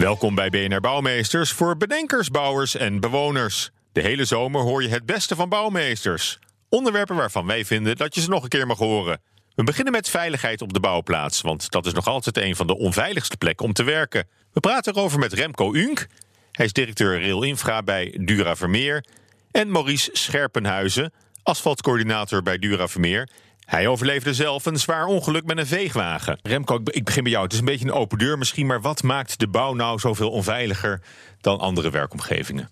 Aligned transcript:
Welkom 0.00 0.34
bij 0.34 0.50
BNR 0.50 0.80
Bouwmeesters 0.80 1.52
voor 1.52 1.76
bedenkers, 1.76 2.28
bouwers 2.28 2.76
en 2.76 3.00
bewoners. 3.00 3.70
De 3.92 4.00
hele 4.00 4.24
zomer 4.24 4.60
hoor 4.60 4.82
je 4.82 4.88
het 4.88 5.06
beste 5.06 5.36
van 5.36 5.48
bouwmeesters. 5.48 6.38
Onderwerpen 6.68 7.16
waarvan 7.16 7.46
wij 7.46 7.64
vinden 7.64 7.96
dat 7.96 8.14
je 8.14 8.20
ze 8.20 8.28
nog 8.28 8.42
een 8.42 8.48
keer 8.48 8.66
mag 8.66 8.78
horen. 8.78 9.20
We 9.54 9.64
beginnen 9.64 9.92
met 9.92 10.08
veiligheid 10.08 10.62
op 10.62 10.72
de 10.72 10.80
bouwplaats, 10.80 11.40
want 11.40 11.70
dat 11.70 11.86
is 11.86 11.92
nog 11.92 12.06
altijd 12.06 12.36
een 12.36 12.56
van 12.56 12.66
de 12.66 12.78
onveiligste 12.78 13.36
plekken 13.36 13.66
om 13.66 13.72
te 13.72 13.82
werken. 13.82 14.28
We 14.52 14.60
praten 14.60 14.96
erover 14.96 15.18
met 15.18 15.32
Remco 15.32 15.74
Unk. 15.74 16.06
Hij 16.52 16.64
is 16.64 16.72
directeur 16.72 17.20
Rail 17.20 17.42
Infra 17.42 17.82
bij 17.82 18.18
Dura 18.20 18.56
Vermeer. 18.56 19.04
En 19.50 19.70
Maurice 19.70 20.10
Scherpenhuizen, 20.12 21.12
asfaltcoördinator 21.42 22.42
bij 22.42 22.58
Dura 22.58 22.88
Vermeer. 22.88 23.28
Hij 23.70 23.86
overleefde 23.86 24.34
zelf 24.34 24.66
een 24.66 24.78
zwaar 24.78 25.06
ongeluk 25.06 25.44
met 25.44 25.58
een 25.58 25.66
veegwagen. 25.66 26.38
Remco, 26.42 26.80
ik 26.84 27.04
begin 27.04 27.22
bij 27.22 27.32
jou. 27.32 27.44
Het 27.44 27.52
is 27.52 27.58
een 27.58 27.64
beetje 27.64 27.84
een 27.84 27.92
open 27.92 28.18
deur 28.18 28.38
misschien, 28.38 28.66
maar 28.66 28.80
wat 28.80 29.02
maakt 29.02 29.38
de 29.38 29.48
bouw 29.48 29.74
nou 29.74 29.98
zoveel 29.98 30.30
onveiliger 30.30 31.00
dan 31.40 31.58
andere 31.58 31.90
werkomgevingen? 31.90 32.70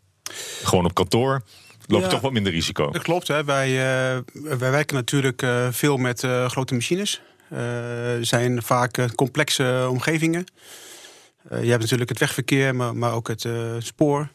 Gewoon 0.62 0.84
op 0.84 0.94
kantoor 0.94 1.42
loop 1.86 1.98
je 1.98 2.04
Ja. 2.04 2.12
toch 2.12 2.20
wat 2.20 2.32
minder 2.32 2.52
risico. 2.52 2.90
Dat 2.90 3.02
klopt. 3.02 3.28
Hè. 3.28 3.44
Wij, 3.44 3.68
eh, 3.68 4.18
wij 4.32 4.70
werken 4.70 4.96
natuurlijk 4.96 5.42
eh, 5.42 5.68
veel 5.70 5.96
met 5.96 6.22
eh, 6.24 6.48
grote 6.48 6.74
machines. 6.74 7.20
Zijn 8.20 8.62
vaak 8.62 9.14
complexe 9.14 9.86
omgevingen. 9.90 10.44
Eh, 11.48 11.62
je 11.62 11.68
hebt 11.68 11.82
natuurlijk 11.82 12.08
het 12.08 12.18
wegverkeer, 12.18 12.74
maar, 12.74 12.96
maar 12.96 13.12
ook 13.12 13.28
het 13.28 13.44
eh, 13.44 13.52
spoor. 13.78 14.28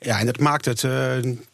Ja, 0.00 0.18
en 0.18 0.26
dat 0.26 0.38
maakt 0.38 0.64
het 0.64 0.84
eh, 0.84 0.92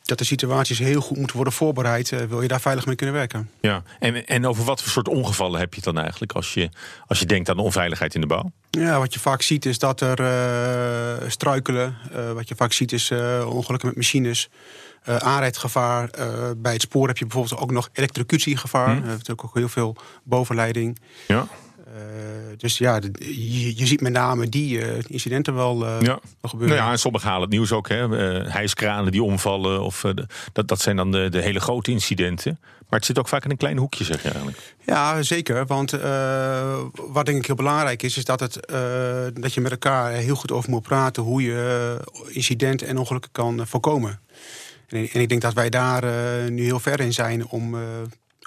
dat 0.02 0.18
de 0.18 0.24
situaties 0.24 0.78
heel 0.78 1.00
goed 1.00 1.16
moeten 1.16 1.36
worden 1.36 1.54
voorbereid. 1.54 2.28
wil 2.28 2.42
je 2.42 2.48
daar 2.48 2.60
veilig 2.60 2.86
mee 2.86 2.96
kunnen 2.96 3.14
werken? 3.14 3.50
Ja. 3.60 3.82
En, 3.98 4.26
en 4.26 4.46
over 4.46 4.64
wat 4.64 4.82
voor 4.82 4.90
soort 4.90 5.08
ongevallen 5.08 5.60
heb 5.60 5.68
je 5.70 5.76
het 5.76 5.84
dan 5.84 5.98
eigenlijk 5.98 6.32
als 6.32 6.54
je, 6.54 6.68
als 7.06 7.18
je 7.18 7.26
denkt 7.26 7.48
aan 7.48 7.56
de 7.56 7.62
onveiligheid 7.62 8.14
in 8.14 8.20
de 8.20 8.26
bouw? 8.26 8.52
Ja, 8.70 8.98
wat 8.98 9.14
je 9.14 9.20
vaak 9.20 9.42
ziet 9.42 9.64
is 9.64 9.78
dat 9.78 10.00
er 10.00 11.30
struikelen. 11.30 11.96
wat 12.34 12.48
je 12.48 12.54
vaak 12.54 12.72
ziet 12.72 12.92
is 12.92 13.10
ongelukken 13.46 13.88
met 13.88 13.96
machines. 13.96 14.48
eh 15.02 15.16
aanrijdgevaar. 15.16 16.10
Bij 16.56 16.72
het 16.72 16.82
spoor 16.82 17.06
heb 17.08 17.18
je 17.18 17.26
bijvoorbeeld 17.26 17.60
ook 17.60 17.70
nog 17.70 17.88
elektrocutiegevaar. 17.92 18.88
Hm. 18.88 18.90
Er 18.90 18.96
heeft 18.96 19.28
natuurlijk 19.28 19.44
ook 19.44 19.54
heel 19.54 19.68
veel 19.68 19.96
bovenleiding. 20.22 20.98
Ja. 21.26 21.46
Eh, 21.94 22.00
dus 22.56 22.78
ja, 22.78 23.00
je, 23.18 23.76
je 23.76 23.86
ziet 23.86 24.00
met 24.00 24.12
name 24.12 24.48
die 24.48 24.80
eh, 24.80 24.98
incidenten 25.06 25.54
wel, 25.54 25.86
eh, 25.86 25.96
Ja. 26.00 26.06
wel 26.40 26.50
gebeuren. 26.50 26.76
Nou 26.76 26.86
ja, 26.88 26.92
en 26.92 26.98
sommigen 26.98 27.28
halen 27.28 27.42
het 27.42 27.52
nieuws 27.52 27.72
ook. 27.72 27.88
Hè. 27.88 28.16
Hijskranen 28.48 29.12
die 29.12 29.22
omvallen. 29.22 29.82
Of, 29.82 30.00
de- 30.00 30.26
dat, 30.52 30.68
dat 30.68 30.80
zijn 30.80 30.96
dan 30.96 31.10
de, 31.10 31.28
de 31.28 31.40
hele 31.42 31.60
grote 31.60 31.90
incidenten. 31.90 32.58
Maar 32.88 32.98
het 32.98 33.04
zit 33.04 33.18
ook 33.18 33.28
vaak 33.28 33.44
in 33.44 33.50
een 33.50 33.56
klein 33.56 33.78
hoekje, 33.78 34.04
zeg 34.04 34.22
je 34.22 34.28
eigenlijk. 34.28 34.58
Ja, 34.86 35.22
zeker. 35.22 35.66
Want 35.66 35.90
wat 37.12 37.26
denk 37.26 37.38
ik 37.38 37.46
heel 37.46 37.54
belangrijk 37.54 38.02
is, 38.02 38.16
is 38.16 38.24
dat, 38.24 38.40
het, 38.40 38.54
dat 39.40 39.54
je 39.54 39.60
met 39.60 39.70
elkaar 39.70 40.10
heel 40.12 40.34
goed 40.34 40.52
over 40.52 40.70
moet 40.70 40.82
praten 40.82 41.22
hoe 41.22 41.42
je 41.42 41.96
incidenten 42.28 42.86
en 42.86 42.98
ongelukken 42.98 43.30
kan 43.32 43.66
voorkomen. 43.66 44.20
En, 44.88 45.08
en 45.12 45.20
ik 45.20 45.28
denk 45.28 45.40
dat 45.40 45.54
wij 45.54 45.68
daar 45.70 46.04
nu 46.50 46.64
heel 46.64 46.80
ver 46.80 47.00
in 47.00 47.12
zijn 47.12 47.46
om, 47.46 47.76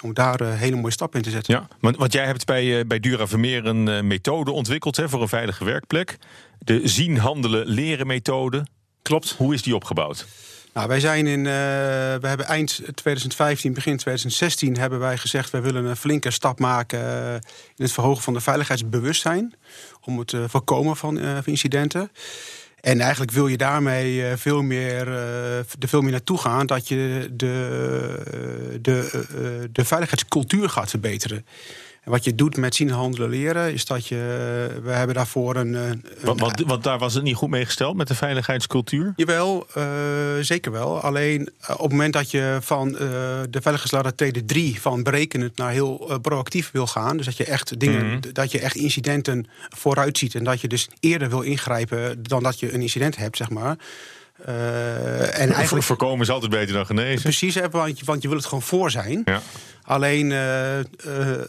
om 0.02 0.14
daar 0.14 0.40
eh, 0.40 0.54
hele 0.54 0.76
mooie 0.76 0.92
stappen 0.92 1.18
in 1.18 1.24
te 1.24 1.30
zetten. 1.30 1.54
Ja, 1.54 1.68
want, 1.80 1.96
want 1.96 2.12
jij 2.12 2.24
hebt 2.24 2.46
bij, 2.46 2.78
eh, 2.78 2.86
bij 2.86 3.00
Dura 3.00 3.26
Vermeer 3.26 3.66
een 3.66 3.88
eh, 3.88 4.02
methode 4.02 4.50
ontwikkeld 4.50 4.96
hè, 4.96 5.08
voor 5.08 5.22
een 5.22 5.28
veilige 5.28 5.64
werkplek. 5.64 6.18
De 6.58 6.88
zien, 6.88 7.18
handelen, 7.18 7.66
leren 7.66 8.06
methode. 8.06 8.66
Klopt. 9.02 9.34
Hoe 9.36 9.54
is 9.54 9.62
die 9.62 9.74
opgebouwd? 9.74 10.26
Nou, 10.72 10.88
wij 10.88 11.00
zijn 11.00 11.26
in, 11.26 11.42
we 11.42 12.26
hebben 12.26 12.46
eind 12.46 12.80
2015, 12.94 13.72
begin 13.72 13.96
2016 13.96 14.76
hebben 14.76 14.98
wij 14.98 15.18
gezegd 15.18 15.50
wij 15.50 15.62
willen 15.62 15.84
een 15.84 15.96
flinke 15.96 16.30
stap 16.30 16.58
maken 16.58 17.00
in 17.76 17.84
het 17.84 17.92
verhogen 17.92 18.22
van 18.22 18.32
de 18.32 18.40
veiligheidsbewustzijn 18.40 19.54
om 20.00 20.18
het 20.18 20.34
voorkomen 20.46 20.96
van 20.96 21.18
van 21.18 21.44
incidenten. 21.44 22.10
En 22.80 23.00
eigenlijk 23.00 23.30
wil 23.30 23.46
je 23.46 23.56
daarmee 23.56 24.26
eh, 24.26 24.36
veel 24.36 24.62
meer, 24.62 25.08
eh, 25.08 25.58
er 25.58 25.88
veel 25.88 26.00
meer 26.00 26.10
naartoe 26.10 26.38
gaan 26.38 26.66
dat 26.66 26.88
je 26.88 27.28
de, 27.32 28.24
eh, 28.24 28.78
de, 28.82 29.24
de 29.72 29.84
veiligheidscultuur 29.84 30.68
gaat 30.68 30.90
verbeteren. 30.90 31.46
En 32.08 32.14
wat 32.14 32.24
je 32.24 32.34
doet 32.34 32.56
met 32.56 32.74
zien, 32.74 32.90
handelen, 32.90 33.28
leren, 33.30 33.72
is 33.72 33.84
dat 33.84 34.06
je. 34.06 34.16
We 34.82 34.90
hebben 34.90 35.14
daarvoor 35.14 35.56
een. 35.56 35.74
eh, 35.74 35.88
een 35.88 36.02
Want, 36.22 36.40
want, 36.40 36.60
want 36.66 36.82
daar 36.84 36.98
was 36.98 37.14
het 37.14 37.22
niet 37.22 37.34
goed 37.34 37.48
mee 37.50 37.64
gesteld 37.64 37.96
met 37.96 38.08
de 38.08 38.14
veiligheidscultuur. 38.14 39.12
Jawel, 39.16 39.66
eh, 39.74 39.84
zeker 40.40 40.72
wel. 40.72 41.00
Alleen 41.00 41.50
eh, 41.60 41.70
op 41.74 41.80
het 41.82 41.90
moment 41.90 42.12
dat 42.12 42.30
je 42.30 42.58
van 42.60 42.88
eh, 42.92 42.98
de 43.50 43.60
veiligheidsladder 43.62 44.12
TD3 44.14 44.80
van 44.80 45.02
berekenend 45.02 45.56
naar 45.56 45.70
heel 45.70 46.06
eh, 46.10 46.16
proactief 46.22 46.70
wil 46.70 46.86
gaan, 46.86 47.16
dus 47.16 47.26
dat 47.26 47.36
je 47.36 47.44
echt 47.44 47.80
dingen, 47.80 48.06
Mhm. 48.06 48.18
dat 48.32 48.50
je 48.52 48.58
echt 48.60 48.76
incidenten 48.76 49.46
vooruit 49.68 50.18
ziet 50.18 50.34
en 50.34 50.44
dat 50.44 50.60
je 50.60 50.68
dus 50.68 50.88
eerder 51.00 51.28
wil 51.28 51.40
ingrijpen 51.40 52.22
dan 52.22 52.42
dat 52.42 52.60
je 52.60 52.74
een 52.74 52.80
incident 52.82 53.16
hebt, 53.16 53.36
zeg 53.36 53.50
maar. 53.50 53.76
Eh, 54.44 55.40
en 55.40 55.52
eigenlijk 55.52 55.86
Voorkomen 55.86 56.20
is 56.20 56.30
altijd 56.30 56.50
beter 56.50 56.74
dan 56.74 56.86
genezen. 56.86 57.22
precies, 57.22 57.54
hè, 57.54 57.68
want, 57.68 57.98
je, 57.98 58.04
want 58.04 58.22
je 58.22 58.28
wil 58.28 58.36
het 58.36 58.46
gewoon 58.46 58.62
voor 58.62 58.90
zijn. 58.90 59.22
Ja. 59.24 59.40
Alleen 59.82 60.32
eh, 60.32 60.78
eh, 60.78 60.84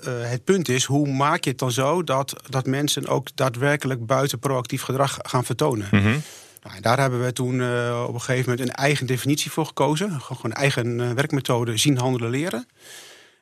het 0.04 0.44
punt 0.44 0.70
is, 0.70 0.84
hoe 0.84 1.08
maak 1.08 1.44
je 1.44 1.50
het 1.50 1.60
dan 1.60 1.72
zo 1.72 2.04
dat, 2.04 2.36
dat 2.50 2.66
mensen 2.66 3.08
ook 3.08 3.28
daadwerkelijk 3.36 4.06
buiten 4.06 4.40
proactief 4.40 4.82
gedrag 4.82 5.18
gaan 5.22 5.46
vertonen? 5.46 5.88
Mhm. 5.92 6.18
Nou, 6.64 6.82
daar 6.82 7.00
hebben 7.00 7.24
we 7.24 7.34
toen 7.34 7.54
op 8.06 8.14
een 8.14 8.22
gegeven 8.22 8.50
moment 8.50 8.70
een 8.70 8.76
eigen 8.76 9.06
definitie 9.08 9.52
voor 9.52 9.66
gekozen. 9.66 10.22
Gewoon 10.22 10.42
een 10.44 10.54
eigen 10.54 11.16
werkmethode 11.16 11.78
zien, 11.78 11.98
handelen, 11.98 12.30
leren. 12.30 12.68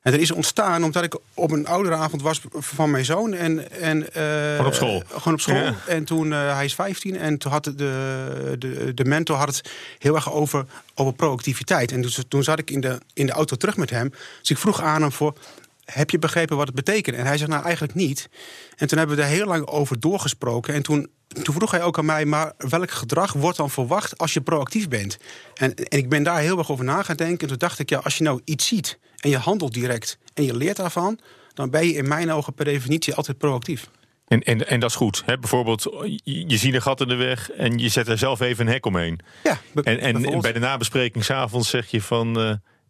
En 0.02 0.14
er 0.14 0.20
is 0.20 0.32
ontstaan 0.32 0.84
omdat 0.84 1.04
ik 1.04 1.18
op 1.34 1.52
een 1.52 1.68
ouderavond 1.68 2.22
was 2.22 2.42
van 2.52 2.92
mijn 2.92 3.06
zoon. 3.06 3.34
En, 3.34 3.72
en, 3.72 4.14
eh, 4.14 4.52
Gewoon 4.52 4.66
op 4.66 4.74
school? 4.74 5.04
Gewoon 5.08 5.34
op 5.34 5.42
school. 5.42 5.56
Ja. 5.56 5.76
En 5.88 6.04
toen, 6.04 6.34
eh, 6.34 6.56
hij 6.56 6.66
is 6.66 6.76
15 6.76 7.18
en 7.18 7.38
toen 7.38 7.52
had 7.52 7.64
de, 7.64 8.56
de, 8.60 8.92
de 8.94 9.06
mentor 9.06 9.36
had 9.36 9.48
het 9.48 9.72
heel 9.98 10.16
erg 10.16 10.32
over, 10.32 10.66
over 10.96 11.14
proactiviteit. 11.14 11.92
En 11.92 12.02
dus, 12.02 12.24
toen 12.28 12.44
zat 12.44 12.60
ik 12.60 12.72
in 12.72 12.82
de, 12.82 13.00
in 13.14 13.26
de 13.26 13.32
auto 13.32 13.56
terug 13.56 13.78
met 13.78 13.90
hem. 13.90 14.10
Dus 14.40 14.50
ik 14.50 14.58
vroeg 14.58 14.82
aan 14.82 15.02
hem 15.02 15.12
voor, 15.12 15.38
heb 15.86 16.10
je 16.10 16.20
begrepen 16.20 16.58
wat 16.58 16.68
het 16.68 16.76
betekent? 16.76 17.16
En 17.16 17.26
hij 17.26 17.38
zegt, 17.38 17.50
nou 17.50 17.64
eigenlijk 17.64 17.94
niet. 17.94 18.30
En 18.76 18.88
toen 18.88 18.98
hebben 18.98 19.16
we 19.16 19.22
er 19.22 19.28
heel 19.28 19.46
lang 19.46 19.68
over 19.68 20.00
doorgesproken. 20.00 20.74
En 20.74 20.82
toen, 20.82 21.10
toen 21.44 21.56
vroeg 21.56 21.72
hij 21.72 21.84
ook 21.84 21.98
aan 21.98 22.06
mij, 22.06 22.26
maar 22.26 22.54
welk 22.58 22.92
gedrag 22.92 23.34
wordt 23.34 23.58
dan 23.58 23.70
verwacht 23.70 24.18
als 24.18 24.34
je 24.34 24.42
proactief 24.42 24.88
bent? 24.88 25.18
En, 25.54 25.76
en 25.76 25.98
ik 25.98 26.10
ben 26.10 26.24
daar 26.24 26.40
heel 26.40 26.58
erg 26.58 26.72
over 26.72 26.86
na 26.86 27.04
gaan 27.04 27.16
denken. 27.16 27.40
En 27.40 27.48
toen 27.48 27.58
dacht 27.58 27.80
ik, 27.80 27.90
ja, 27.90 27.98
als 27.98 28.18
je 28.18 28.24
nou 28.24 28.42
iets 28.44 28.68
ziet 28.68 29.00
en 29.18 29.30
je 29.30 29.38
handelt 29.38 29.74
direct 29.74 30.18
en 30.34 30.44
je 30.44 30.56
leert 30.56 30.78
daarvan, 30.78 31.20
dan 31.54 31.70
ben 31.70 31.88
je 31.88 31.94
in 31.94 32.08
mijn 32.08 32.32
ogen 32.32 32.54
per 32.54 32.66
definitie 32.66 33.14
altijd 33.14 33.38
proactief. 33.38 33.90
En, 34.28 34.44
en, 34.44 34.68
en 34.68 34.80
dat 34.80 34.90
is 34.90 34.96
goed. 34.96 35.24
Hè? 35.26 35.38
Bijvoorbeeld, 35.38 35.84
je, 36.24 36.58
ziet 36.58 36.74
een 36.74 36.82
gat 36.82 37.02
in 37.02 37.08
de 37.08 37.16
weg 37.16 37.52
en 37.52 37.78
je 37.78 37.90
zet 37.90 38.08
er 38.08 38.18
zelf 38.18 38.40
even 38.40 38.68
een 38.68 38.72
hek 38.72 38.86
omheen. 38.86 39.20
Ja, 39.44 39.60
En, 39.84 40.00
en 40.00 40.42
bij 40.42 40.54
de 40.54 40.60
nabespreking 40.60 41.24
s'avonds 41.24 41.70
zeg 41.70 41.88
je 41.88 42.02
van... 42.02 42.40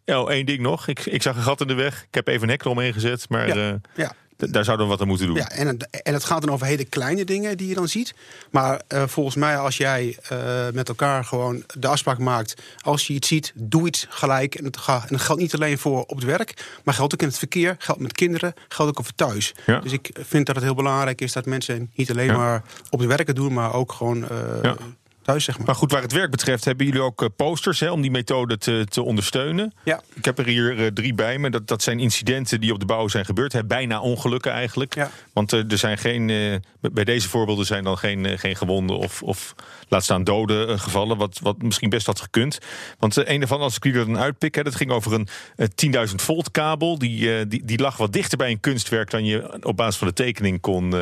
eh 0.04 0.18
oh, 0.18 0.30
één 0.30 0.46
ding 0.46 0.60
nog. 0.60 0.88
Ik, 0.88 1.06
ik 1.06 1.22
zag 1.22 1.36
een 1.36 1.42
gat 1.42 1.60
in 1.60 1.66
de 1.66 1.74
weg. 1.74 2.02
Ik 2.02 2.14
heb 2.14 2.28
even 2.28 2.42
een 2.42 2.48
hek 2.48 2.64
eromheen 2.64 2.92
gezet. 2.92 3.28
Maar 3.28 3.48
Ja, 3.48 3.70
eh, 3.70 3.74
ja. 3.94 4.14
Daar 4.38 4.64
zouden 4.64 4.86
we 4.86 4.92
wat 4.92 5.00
aan 5.00 5.08
moeten 5.08 5.26
doen. 5.26 5.36
Ja, 5.36 5.50
en, 5.50 5.66
het- 5.66 5.88
en 6.02 6.12
het 6.14 6.24
gaat 6.24 6.40
dan 6.42 6.50
over 6.50 6.66
hele 6.66 6.84
kleine 6.84 7.24
dingen 7.24 7.56
die 7.56 7.68
je 7.68 7.74
dan 7.74 7.88
ziet. 7.88 8.14
Maar 8.50 8.80
eh, 8.88 9.02
volgens 9.06 9.36
mij, 9.36 9.58
als 9.58 9.76
jij 9.76 10.16
eh, 10.28 10.38
met 10.72 10.88
elkaar 10.88 11.24
gewoon 11.24 11.64
de 11.78 11.86
afspraak 11.86 12.18
maakt. 12.18 12.62
Als 12.80 13.06
je 13.06 13.12
iets 13.14 13.28
ziet, 13.28 13.52
doe 13.54 13.86
iets 13.86 14.06
gelijk. 14.08 14.54
En, 14.54 14.64
het 14.64 14.76
ga- 14.76 15.00
en 15.02 15.08
dat 15.08 15.20
geldt 15.20 15.40
niet 15.40 15.54
alleen 15.54 15.78
voor 15.78 16.02
op 16.04 16.16
het 16.16 16.24
werk, 16.24 16.66
maar 16.84 16.94
geldt 16.94 17.14
ook 17.14 17.20
in 17.22 17.28
het 17.28 17.38
verkeer, 17.38 17.76
geldt 17.78 18.00
met 18.00 18.12
kinderen, 18.12 18.54
geldt 18.68 18.90
ook 18.92 19.00
over 19.00 19.14
thuis. 19.14 19.54
Ja. 19.66 19.80
Dus 19.80 19.92
ik 19.92 20.10
vind 20.20 20.46
dat 20.46 20.54
het 20.54 20.64
heel 20.64 20.74
belangrijk 20.74 21.20
is 21.20 21.32
dat 21.32 21.46
mensen 21.46 21.90
niet 21.94 22.10
alleen 22.10 22.26
Ja. 22.26 22.36
maar 22.36 22.62
op 22.90 22.98
het 22.98 23.08
werk 23.08 23.26
het 23.26 23.36
doen, 23.36 23.52
maar 23.52 23.72
ook 23.74 23.92
gewoon 23.92 24.28
eh. 24.28 24.72
Thuis, 25.28 25.44
zeg 25.44 25.56
maar. 25.56 25.66
Maar 25.66 25.74
goed, 25.74 25.92
waar 25.92 26.02
het 26.02 26.12
werk 26.12 26.30
betreft 26.30 26.64
hebben 26.64 26.86
jullie 26.86 27.02
ook 27.02 27.22
eh, 27.22 27.28
posters 27.36 27.80
hè, 27.80 27.90
om 27.90 28.00
die 28.00 28.10
methode 28.10 28.58
te, 28.58 28.86
te 28.88 29.02
ondersteunen. 29.02 29.72
Ja. 29.84 30.00
Ik 30.14 30.24
heb 30.24 30.38
er 30.38 30.46
hier 30.46 30.84
eh, 30.84 30.86
drie 30.86 31.14
bij 31.14 31.38
me. 31.38 31.50
Dat, 31.50 31.66
dat 31.66 31.82
zijn 31.82 32.00
incidenten 32.00 32.60
die 32.60 32.72
op 32.72 32.80
de 32.80 32.86
bouw 32.86 33.08
zijn 33.08 33.24
gebeurd. 33.24 33.52
Hè, 33.52 33.64
bijna 33.64 34.00
ongelukken 34.00 34.52
eigenlijk. 34.52 34.94
Ja. 34.94 35.10
Want 35.32 35.52
eh, 35.52 35.70
er 35.70 35.78
zijn 35.78 35.98
geen, 35.98 36.26
bij 36.80 37.04
deze 37.04 37.28
voorbeelden 37.28 37.66
zijn 37.66 37.84
dan 37.84 37.98
geen, 37.98 38.38
geen 38.38 38.56
gewonden 38.56 38.96
of, 38.98 39.22
of 39.22 39.54
laat 39.88 40.04
staan 40.04 40.24
doden 40.24 40.80
gevallen. 40.80 41.16
Wat, 41.16 41.38
wat 41.42 41.62
misschien 41.62 41.90
best 41.90 42.06
had 42.06 42.20
gekund. 42.20 42.58
Want 42.98 43.16
een 43.16 43.40
ervan, 43.40 43.60
als 43.60 43.76
ik 43.76 43.82
die 43.82 43.92
er 43.92 44.06
dan 44.06 44.18
uitpik, 44.18 44.54
hè, 44.54 44.62
dat 44.62 44.74
ging 44.74 44.90
over 44.90 45.12
een 45.12 45.28
eh, 45.56 46.06
10.000 46.08 46.14
volt 46.14 46.50
kabel. 46.50 46.98
Die, 46.98 47.46
die, 47.46 47.64
die 47.64 47.78
lag 47.78 47.96
wat 47.96 48.12
dichter 48.12 48.38
bij 48.38 48.50
een 48.50 48.60
kunstwerk 48.60 49.10
dan 49.10 49.24
je 49.24 49.64
op 49.64 49.76
basis 49.76 49.96
van 49.96 50.08
de 50.08 50.14
tekening 50.14 50.60
kon, 50.60 50.94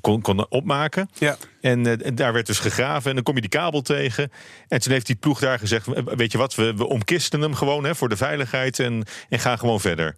kon, 0.00 0.20
kon, 0.20 0.50
opmaken. 0.50 1.10
Ja. 1.18 1.36
En 1.60 1.82
daar 2.14 2.32
werd 2.32 2.46
dus 2.46 2.58
gegraven. 2.58 3.01
En 3.06 3.14
dan 3.14 3.24
kom 3.24 3.34
je 3.34 3.40
die 3.40 3.50
kabel 3.50 3.82
tegen. 3.82 4.32
En 4.68 4.80
toen 4.80 4.92
heeft 4.92 5.06
die 5.06 5.16
ploeg 5.16 5.40
daar 5.40 5.58
gezegd: 5.58 5.86
Weet 6.04 6.32
je 6.32 6.38
wat, 6.38 6.54
we, 6.54 6.74
we 6.74 6.86
omkisten 6.88 7.40
hem 7.40 7.54
gewoon 7.54 7.84
hè, 7.84 7.94
voor 7.94 8.08
de 8.08 8.16
veiligheid 8.16 8.78
en, 8.78 9.04
en 9.28 9.38
gaan 9.38 9.58
gewoon 9.58 9.80
verder. 9.80 10.16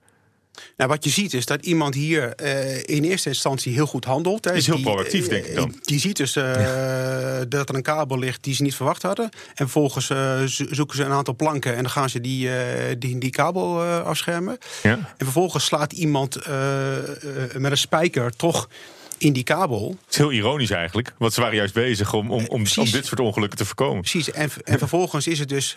Nou, 0.76 0.90
wat 0.90 1.04
je 1.04 1.10
ziet 1.10 1.34
is 1.34 1.46
dat 1.46 1.64
iemand 1.64 1.94
hier 1.94 2.34
uh, 2.42 2.76
in 2.76 3.04
eerste 3.04 3.28
instantie 3.28 3.72
heel 3.72 3.86
goed 3.86 4.04
handelt. 4.04 4.50
Is 4.50 4.66
heel 4.66 4.80
proactief, 4.80 5.28
denk 5.28 5.44
ik 5.44 5.54
dan. 5.54 5.74
Die 5.82 5.98
ziet 5.98 6.16
dus 6.16 6.36
uh, 6.36 6.44
dat 7.48 7.68
er 7.68 7.74
een 7.74 7.82
kabel 7.82 8.18
ligt 8.18 8.42
die 8.42 8.54
ze 8.54 8.62
niet 8.62 8.74
verwacht 8.74 9.02
hadden. 9.02 9.28
En 9.34 9.54
vervolgens 9.54 10.10
uh, 10.10 10.40
zoeken 10.46 10.96
ze 10.96 11.04
een 11.04 11.12
aantal 11.12 11.36
planken 11.36 11.74
en 11.74 11.82
dan 11.82 11.90
gaan 11.90 12.10
ze 12.10 12.20
die, 12.20 12.48
die, 12.98 13.18
die 13.18 13.30
kabel 13.30 13.82
afschermen. 13.82 14.58
Ja. 14.82 14.92
En 14.92 15.14
vervolgens 15.16 15.64
slaat 15.64 15.92
iemand 15.92 16.38
met 17.58 17.70
een 17.70 17.76
spijker 17.76 18.36
toch 18.36 18.68
in 19.24 19.32
die 19.32 19.42
kabel. 19.42 19.88
Het 19.88 20.10
is 20.10 20.16
heel 20.16 20.32
ironisch 20.32 20.70
eigenlijk, 20.70 21.14
want 21.18 21.32
ze 21.32 21.40
waren 21.40 21.56
juist 21.56 21.74
bezig 21.74 22.12
om, 22.12 22.30
om, 22.30 22.46
om, 22.46 22.64
om 22.76 22.90
dit 22.90 23.06
soort 23.06 23.20
ongelukken 23.20 23.58
te 23.58 23.64
voorkomen. 23.64 24.00
Precies, 24.00 24.30
en, 24.30 24.50
en 24.64 24.78
vervolgens 24.78 25.26
is 25.26 25.38
het 25.38 25.48
dus, 25.48 25.76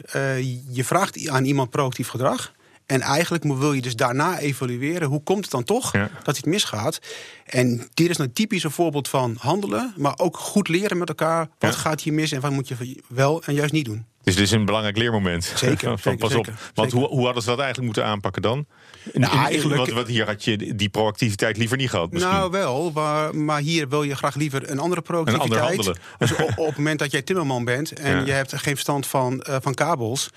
je 0.72 0.84
vraagt 0.84 1.30
aan 1.30 1.46
iemand 1.46 1.70
proactief 1.70 2.08
gedrag. 2.08 2.56
En 2.86 3.02
eigenlijk 3.02 3.44
wil 3.44 3.74
je 3.74 3.82
dus 3.82 3.96
daarna 3.96 4.40
evalueren. 4.40 5.08
Hoe 5.08 5.24
komt 5.24 5.42
het 5.42 5.52
dan 5.52 5.64
toch 5.64 5.92
dat 6.24 6.36
het 6.36 6.46
misgaat? 6.46 7.00
En 7.46 7.88
dit 7.94 8.10
is 8.10 8.18
een 8.18 8.34
typisch 8.34 8.64
een 8.64 8.72
voorbeeld 8.72 9.08
van 9.08 9.36
handelen. 9.40 9.94
Maar 9.98 10.14
ook 10.18 10.38
goed 10.38 10.68
leren 10.68 10.98
met 10.98 11.10
elkaar. 11.10 11.50
Wat 11.60 11.76
gaat 11.76 12.02
hier 12.02 12.14
mis 12.14 12.32
en 12.32 12.42
wat 12.42 12.52
moet 12.52 12.68
je 12.68 13.02
wel 13.08 13.44
en 13.44 13.54
juist 13.54 13.74
niet 13.74 13.86
doen? 13.86 14.06
Dus 14.28 14.36
dit 14.36 14.46
is 14.46 14.52
een 14.52 14.66
belangrijk 14.66 14.98
leermoment. 14.98 15.54
Zeker. 15.56 15.98
van, 16.00 16.18
pas 16.18 16.36
op. 16.36 16.48
Want 16.74 16.92
Hoe, 16.92 17.08
hoe 17.08 17.26
hadden 17.26 17.44
ze 17.44 17.50
dat 17.50 17.58
eigenlijk 17.58 17.86
moeten 17.86 18.06
aanpakken 18.06 18.42
dan? 18.42 18.66
Nou, 19.14 19.38
eigenlijk, 19.38 19.80
wat, 19.80 19.90
wat, 19.90 20.08
hier 20.08 20.26
had 20.26 20.44
je 20.44 20.76
die 20.76 20.90
proactiviteit 20.90 21.58
liever 21.58 21.78
niet 21.78 21.90
gehad. 21.90 22.12
Misschien. 22.12 22.34
Nou 22.34 22.52
wel, 22.52 22.92
maar, 22.92 23.36
maar, 23.36 23.60
hier 23.60 23.90
wil 23.90 24.04
je 24.04 24.16
graag 24.16 24.36
liever 24.36 24.70
een 24.70 24.80
andere 24.80 25.02
proactiviteit. 25.02 25.88
Een 25.88 25.96
dus 26.18 26.32
op, 26.32 26.54
op, 26.56 26.66
het 26.66 26.78
moment 26.78 27.00
dat 27.00 27.12
jij 27.12 27.22
timmerman 27.22 27.66
bent 27.66 27.94
en 27.94 28.26
je 28.26 28.32
hebt 28.32 28.52
geen 28.52 28.74
verstand 28.74 29.08
van, 29.08 29.46
uh, 29.50 29.56
van 29.62 29.74
kabels, 29.74 30.30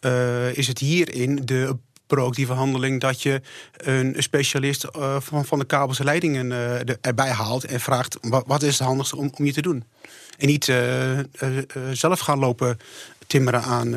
uh, 0.00 0.56
is 0.56 0.66
het 0.66 0.78
hierin 0.78 1.40
de 1.44 1.76
proactieve 2.06 2.52
handeling 2.52 3.00
dat 3.00 3.22
je 3.22 3.40
een 3.76 4.14
specialist 4.18 4.86
uh, 4.96 5.16
van, 5.20 5.44
van 5.44 5.58
de 5.58 5.64
kabels 5.64 5.98
en 5.98 6.04
leidingen 6.04 6.52
erbij 7.00 7.30
haalt 7.30 7.64
en 7.64 7.80
vraagt 7.80 8.18
wat, 8.20 8.44
wat, 8.46 8.62
is 8.62 8.78
het 8.78 8.86
handigste 8.86 9.16
om, 9.16 9.32
om 9.36 9.44
je 9.44 9.52
te 9.52 9.62
doen. 9.62 9.84
En 10.38 10.46
niet 10.46 10.68
uh, 10.68 11.18
zelf 11.92 12.18
gaan 12.18 12.38
lopen 12.38 12.78
timmeren 13.26 13.62
aan 13.62 13.94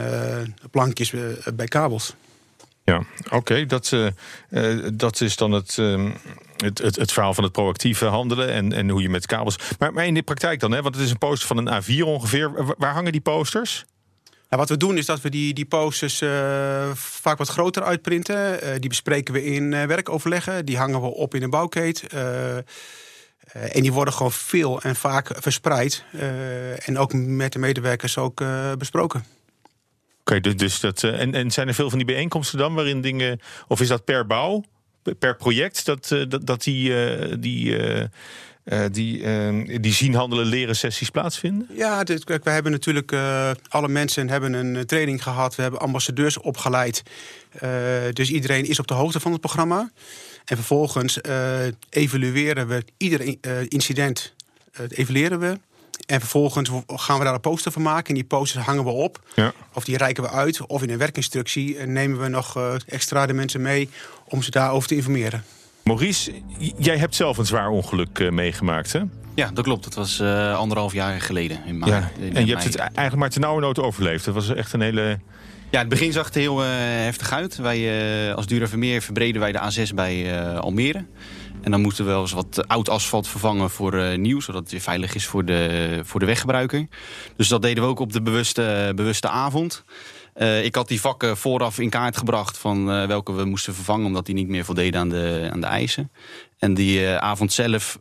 plankjes 0.71 1.13
bij 1.53 1.67
kabels. 1.67 2.15
Ja, 2.83 3.03
oké. 3.29 3.65
Dat, 3.65 3.95
dat 4.93 5.21
is 5.21 5.35
dan 5.35 5.51
het, 5.51 5.75
het, 6.57 6.77
het, 6.77 6.95
het, 6.95 7.11
verhaal 7.11 7.33
van 7.33 7.43
het 7.43 7.53
proactieve 7.53 8.05
handelen 8.05 8.51
en, 8.51 8.73
en 8.73 8.89
hoe 8.89 9.01
je 9.01 9.09
met 9.09 9.25
kabels. 9.25 9.59
Maar, 9.79 9.93
maar 9.93 10.05
in 10.05 10.13
de 10.13 10.21
praktijk 10.21 10.59
dan, 10.59 10.71
hè, 10.71 10.81
want 10.81 10.95
het 10.95 11.03
is 11.03 11.11
een 11.11 11.17
poster 11.17 11.47
van 11.47 11.57
een 11.57 11.83
A4 11.83 12.03
ongeveer. 12.03 12.75
Waar 12.77 12.93
hangen 12.93 13.11
die 13.11 13.21
posters? 13.21 13.85
Nou, 14.49 14.61
wat 14.61 14.69
we 14.69 14.77
doen 14.77 14.97
is 14.97 15.05
dat 15.05 15.21
we 15.21 15.29
die, 15.29 15.53
die 15.53 15.65
posters 15.65 16.21
uh, 16.21 16.91
vaak 16.93 17.37
wat 17.37 17.47
groter 17.47 17.83
uitprinten. 17.83 18.63
Uh, 18.63 18.69
die 18.79 18.89
bespreken 18.89 19.33
we 19.33 19.43
in 19.43 19.71
uh, 19.71 19.83
werkoverleggen. 19.83 20.65
Die 20.65 20.77
hangen 20.77 21.01
we 21.01 21.07
op 21.07 21.35
in 21.35 21.43
een 21.43 21.49
bouwkeet. 21.49 22.03
En 23.53 23.81
die 23.81 23.93
worden 23.93 24.13
gewoon 24.13 24.31
veel 24.31 24.81
en 24.81 24.95
vaak 24.95 25.31
verspreid. 25.39 26.03
en 26.85 26.97
ook 26.97 27.13
met 27.13 27.53
de 27.53 27.59
medewerkers 27.59 28.17
ook 28.17 28.43
besproken. 28.77 29.25
Oké, 30.19 30.39
dus, 30.39 30.55
dus 30.55 30.79
dat. 30.79 31.03
en, 31.03 31.33
en 31.33 31.51
zijn 31.51 31.67
er 31.67 31.73
veel 31.73 31.89
van 31.89 31.97
die 31.97 32.07
bijeenkomsten 32.07 32.57
dan 32.57 32.73
waarin 32.73 33.01
dingen. 33.01 33.39
Of 33.67 33.81
is 33.81 33.87
dat 33.87 34.05
per 34.05 34.25
bouw? 34.25 34.63
Per 35.19 35.35
project 35.35 35.85
dat, 35.85 36.07
dat, 36.27 36.47
dat 36.47 36.63
die. 36.63 37.39
die 37.39 37.77
uh, 38.67 38.85
die, 38.91 39.19
uh, 39.19 39.79
die 39.81 39.93
zien 39.93 40.15
handelen 40.15 40.45
leren 40.45 40.75
sessies 40.75 41.09
plaatsvinden? 41.09 41.67
Ja, 41.73 42.03
dit, 42.03 42.23
kijk, 42.23 42.43
we 42.43 42.49
hebben 42.49 42.71
natuurlijk 42.71 43.11
uh, 43.11 43.51
alle 43.67 43.87
mensen 43.87 44.29
hebben 44.29 44.53
een 44.53 44.85
training 44.85 45.23
gehad. 45.23 45.55
We 45.55 45.61
hebben 45.61 45.79
ambassadeurs 45.79 46.37
opgeleid. 46.37 47.03
dus 48.13 48.29
iedereen 48.29 48.65
is 48.65 48.79
op 48.79 48.87
de 48.87 48.93
hoogte 48.93 49.19
van 49.19 49.31
het 49.31 49.41
programma. 49.41 49.91
En 50.45 50.55
vervolgens 50.55 51.19
evalueren 51.89 52.67
we 52.67 52.83
ieder 52.97 53.37
incident. 53.67 54.33
evalueren 54.89 55.39
we. 55.39 55.59
En 56.05 56.19
vervolgens 56.19 56.69
gaan 56.87 57.17
we 57.17 57.23
daar 57.23 57.33
een 57.33 57.39
poster 57.39 57.71
van 57.71 57.81
maken. 57.81 58.07
En 58.07 58.13
die 58.13 58.23
posters 58.23 58.65
hangen 58.65 58.83
we 58.83 58.89
op. 58.89 59.21
Ja. 59.35 59.53
Of 59.73 59.83
die 59.83 59.97
reiken 59.97 60.23
we 60.23 60.29
uit. 60.29 60.65
Of 60.65 60.81
in 60.81 60.89
een 60.89 60.97
werkinstructie 60.97 61.79
nemen 61.79 62.19
we 62.19 62.27
nog 62.27 62.77
extra 62.85 63.25
de 63.25 63.33
mensen 63.33 63.61
mee 63.61 63.89
om 64.25 64.41
ze 64.41 64.51
daarover 64.51 64.87
te 64.87 64.95
informeren. 64.95 65.43
Maurice, 65.87 66.31
jij 66.77 66.97
hebt 66.97 67.15
zelf 67.15 67.37
een 67.37 67.45
zwaar 67.45 67.69
ongeluk 67.69 68.19
uh, 68.19 68.31
meegemaakt, 68.31 68.93
hè? 68.93 69.01
Ja, 69.35 69.49
dat 69.53 69.63
klopt. 69.63 69.83
Dat 69.83 69.93
was 69.93 70.19
uh, 70.19 70.55
anderhalf 70.55 70.93
jaar 70.93 71.21
geleden. 71.21 71.59
In 71.65 71.77
maart, 71.77 71.91
ja. 71.91 72.11
In 72.19 72.35
en 72.35 72.45
je 72.45 72.51
hebt 72.51 72.63
het 72.63 72.75
eigenlijk 72.75 73.15
maar 73.15 73.29
ten 73.29 73.41
nauwe 73.41 73.61
nood 73.61 73.79
overleefd. 73.79 74.25
Dat 74.25 74.33
was 74.33 74.53
echt 74.53 74.73
een 74.73 74.81
hele... 74.81 75.19
Ja, 75.69 75.79
het 75.79 75.89
begin 75.89 76.11
zag 76.11 76.25
het 76.25 76.35
heel 76.35 76.63
uh, 76.63 76.69
heftig 76.79 77.31
uit. 77.31 77.57
Wij, 77.57 78.33
als 78.33 78.45
Dura 78.45 78.67
Vermeer 78.67 79.01
verbreden 79.01 79.41
wij 79.41 79.51
de 79.51 79.87
A6 79.87 79.93
bij 79.93 80.41
Almere. 80.59 81.05
En 81.61 81.71
dan 81.71 81.81
moesten 81.81 82.05
we 82.05 82.11
wel 82.11 82.21
eens 82.21 82.31
wat 82.31 82.67
oud 82.67 82.89
asfalt 82.89 83.27
vervangen 83.27 83.69
voor 83.69 84.17
nieuw... 84.17 84.39
zodat 84.39 84.61
het 84.61 84.71
weer 84.71 84.81
veilig 84.81 85.15
is 85.15 85.25
voor 85.25 85.45
de, 85.45 85.99
voor 86.03 86.19
de 86.19 86.25
weggebruiker. 86.25 86.87
Dus 87.35 87.47
dat 87.47 87.61
deden 87.61 87.83
we 87.83 87.89
ook 87.89 87.99
op 87.99 88.13
de 88.13 88.21
bewuste, 88.21 88.91
bewuste 88.95 89.29
avond... 89.29 89.83
Uh, 90.37 90.63
ik 90.63 90.75
had 90.75 90.87
die 90.87 91.01
vakken 91.01 91.37
vooraf 91.37 91.79
in 91.79 91.89
kaart 91.89 92.17
gebracht 92.17 92.57
van 92.57 92.91
uh, 92.91 93.05
welke 93.05 93.33
we 93.33 93.45
moesten 93.45 93.73
vervangen, 93.73 94.05
omdat 94.05 94.25
die 94.25 94.35
niet 94.35 94.47
meer 94.47 94.65
voldeden 94.65 94.99
aan 94.99 95.09
de, 95.09 95.49
aan 95.51 95.61
de 95.61 95.67
eisen. 95.67 96.11
En 96.57 96.73
die 96.73 96.99
uh, 96.99 97.15
avond 97.15 97.53
zelf 97.53 97.99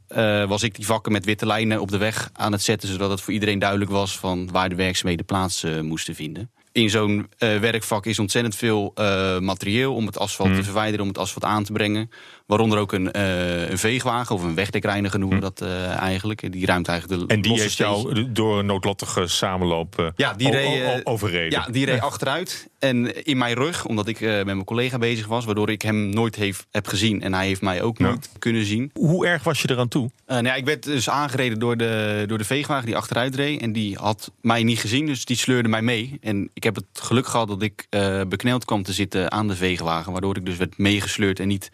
was 0.49 0.62
ik 0.62 0.75
die 0.75 0.87
vakken 0.87 1.12
met 1.12 1.25
witte 1.25 1.47
lijnen 1.47 1.81
op 1.81 1.91
de 1.91 1.97
weg 1.97 2.31
aan 2.33 2.53
het 2.53 2.62
zetten, 2.62 2.88
zodat 2.88 3.11
het 3.11 3.21
voor 3.21 3.33
iedereen 3.33 3.59
duidelijk 3.59 3.91
was 3.91 4.19
van 4.19 4.50
waar 4.53 4.69
de 4.69 4.75
werkzaamheden 4.75 5.27
plaats 5.27 5.65
moesten 5.83 6.15
vinden 6.15 6.50
in 6.73 6.91
zo'n 6.91 7.29
werkvak 7.38 8.06
is 8.06 8.19
ontzettend 8.19 8.56
veel 8.56 8.93
materieel 9.41 9.94
om 9.94 10.06
het 10.06 10.19
asfalt 10.19 10.49
te 10.49 10.55
hmm. 10.55 10.65
verwijderen, 10.65 11.00
om 11.00 11.09
het 11.09 11.19
asfalt 11.19 11.44
aan 11.44 11.65
te 11.65 11.73
brengen. 11.73 12.11
Waaronder 12.47 12.79
ook 12.79 12.93
een, 12.93 13.09
uh, 13.17 13.69
een 13.71 13.79
veegwagen 13.79 14.35
of 14.35 14.43
een 14.43 14.55
wegdekreiniger 14.55 15.19
noemen 15.19 15.41
we 15.41 15.47
hmm. 15.47 15.55
dat 15.57 15.99
eigenlijk. 15.99 16.53
Die 16.53 16.67
ruimt 16.67 16.89
eigenlijk 16.89 17.21
de 17.21 17.35
En 17.35 17.41
die 17.41 17.61
heeft 17.61 17.77
jou 17.77 18.33
door 18.33 18.59
een 18.59 18.67
noodlottige 18.67 19.27
samenloop 19.27 20.13
ja, 20.17 20.33
die 20.33 20.51
reed, 20.51 21.07
overreden? 21.07 21.51
Ja, 21.51 21.67
die 21.71 21.85
reed 21.85 22.01
achteruit. 22.01 22.69
En 22.79 23.25
in 23.25 23.39
mijn 23.39 23.55
rug, 23.55 23.85
omdat 23.85 24.09
ik 24.09 24.21
met 24.21 24.45
mijn 24.45 24.65
collega 24.65 24.99
bezig 24.99 25.27
was, 25.27 25.45
waardoor 25.45 25.71
ik 25.71 25.83
hem 25.83 26.09
nooit 26.09 26.37
heeft, 26.37 26.67
heb 26.71 26.87
gezien 26.87 27.23
en 27.23 27.35
hij 27.35 27.47
heeft 27.47 27.61
mij 27.61 27.83
ook 27.83 27.99
nooit 27.99 28.31
kunnen 28.39 28.65
zien. 28.65 28.91
Hoe 28.95 29.27
erg 29.27 29.43
was 29.43 29.63
je 29.63 29.71
eraan 29.71 29.89
toe? 29.89 30.11
nou 30.27 30.45
ja, 30.45 30.55
ik 30.55 30.65
werd 30.65 30.83
dus 30.83 31.11
aangereden 31.11 31.59
door 31.59 31.77
de, 31.77 32.25
door 32.27 32.39
de 32.39 32.45
veegwagen 32.45 32.87
die 32.87 32.97
achteruit 32.97 33.35
reed. 33.35 33.61
En 33.61 33.73
die 33.73 33.97
had 33.97 34.33
mij 34.41 34.63
niet 34.63 34.79
gezien, 34.79 35.07
dus 35.07 35.25
die 35.25 35.37
sleurde 35.37 35.69
mij 35.69 35.83
mee. 35.83 36.19
En 36.21 36.51
ik 36.55 36.63
heb 36.63 36.75
het 36.75 36.87
geluk 36.93 37.26
gehad 37.26 37.49
dat 37.49 37.62
ik 37.62 37.87
bekneld 38.29 38.65
kwam 38.65 38.83
te 38.83 38.93
zitten 38.93 39.33
aan 39.33 39.49
de 39.49 39.57
veegwagen. 39.57 40.12
Waardoor 40.12 40.37
ik 40.37 40.47
dus 40.47 40.57
werd 40.57 40.79
meegesleurd 40.79 41.41
en 41.41 41.49
niet 41.49 41.71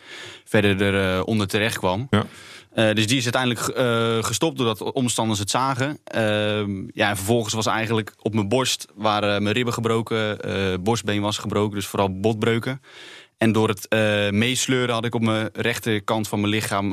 verder 0.52 0.94
eronder 0.94 1.24
onder 1.24 1.46
terecht 1.46 1.78
kwam. 1.78 2.06
Ja. 2.10 2.26
Uh, 2.74 2.94
dus 2.94 3.06
die 3.06 3.16
is 3.16 3.22
uiteindelijk 3.32 3.78
uh, 3.78 4.24
gestopt 4.24 4.58
doordat 4.58 4.92
omstanders 4.92 5.38
het 5.38 5.50
zagen. 5.50 5.88
Uh, 5.88 6.86
ja, 6.94 7.08
en 7.08 7.16
vervolgens 7.16 7.54
was 7.54 7.66
eigenlijk 7.66 8.14
op 8.18 8.34
mijn 8.34 8.48
borst 8.48 8.86
waren 8.94 9.42
mijn 9.42 9.54
ribben 9.54 9.74
gebroken, 9.74 10.38
borstbeen 10.82 11.20
was 11.20 11.38
gebroken, 11.38 11.74
dus 11.74 11.86
vooral 11.86 12.20
botbreuken. 12.20 12.80
En 13.38 13.52
door 13.52 13.68
het 13.68 13.86
meesleuren 14.32 14.94
had 14.94 15.04
ik 15.04 15.14
op 15.14 15.22
mijn 15.22 15.48
rechterkant 15.52 16.28
van 16.28 16.40
mijn 16.40 16.52
lichaam 16.52 16.90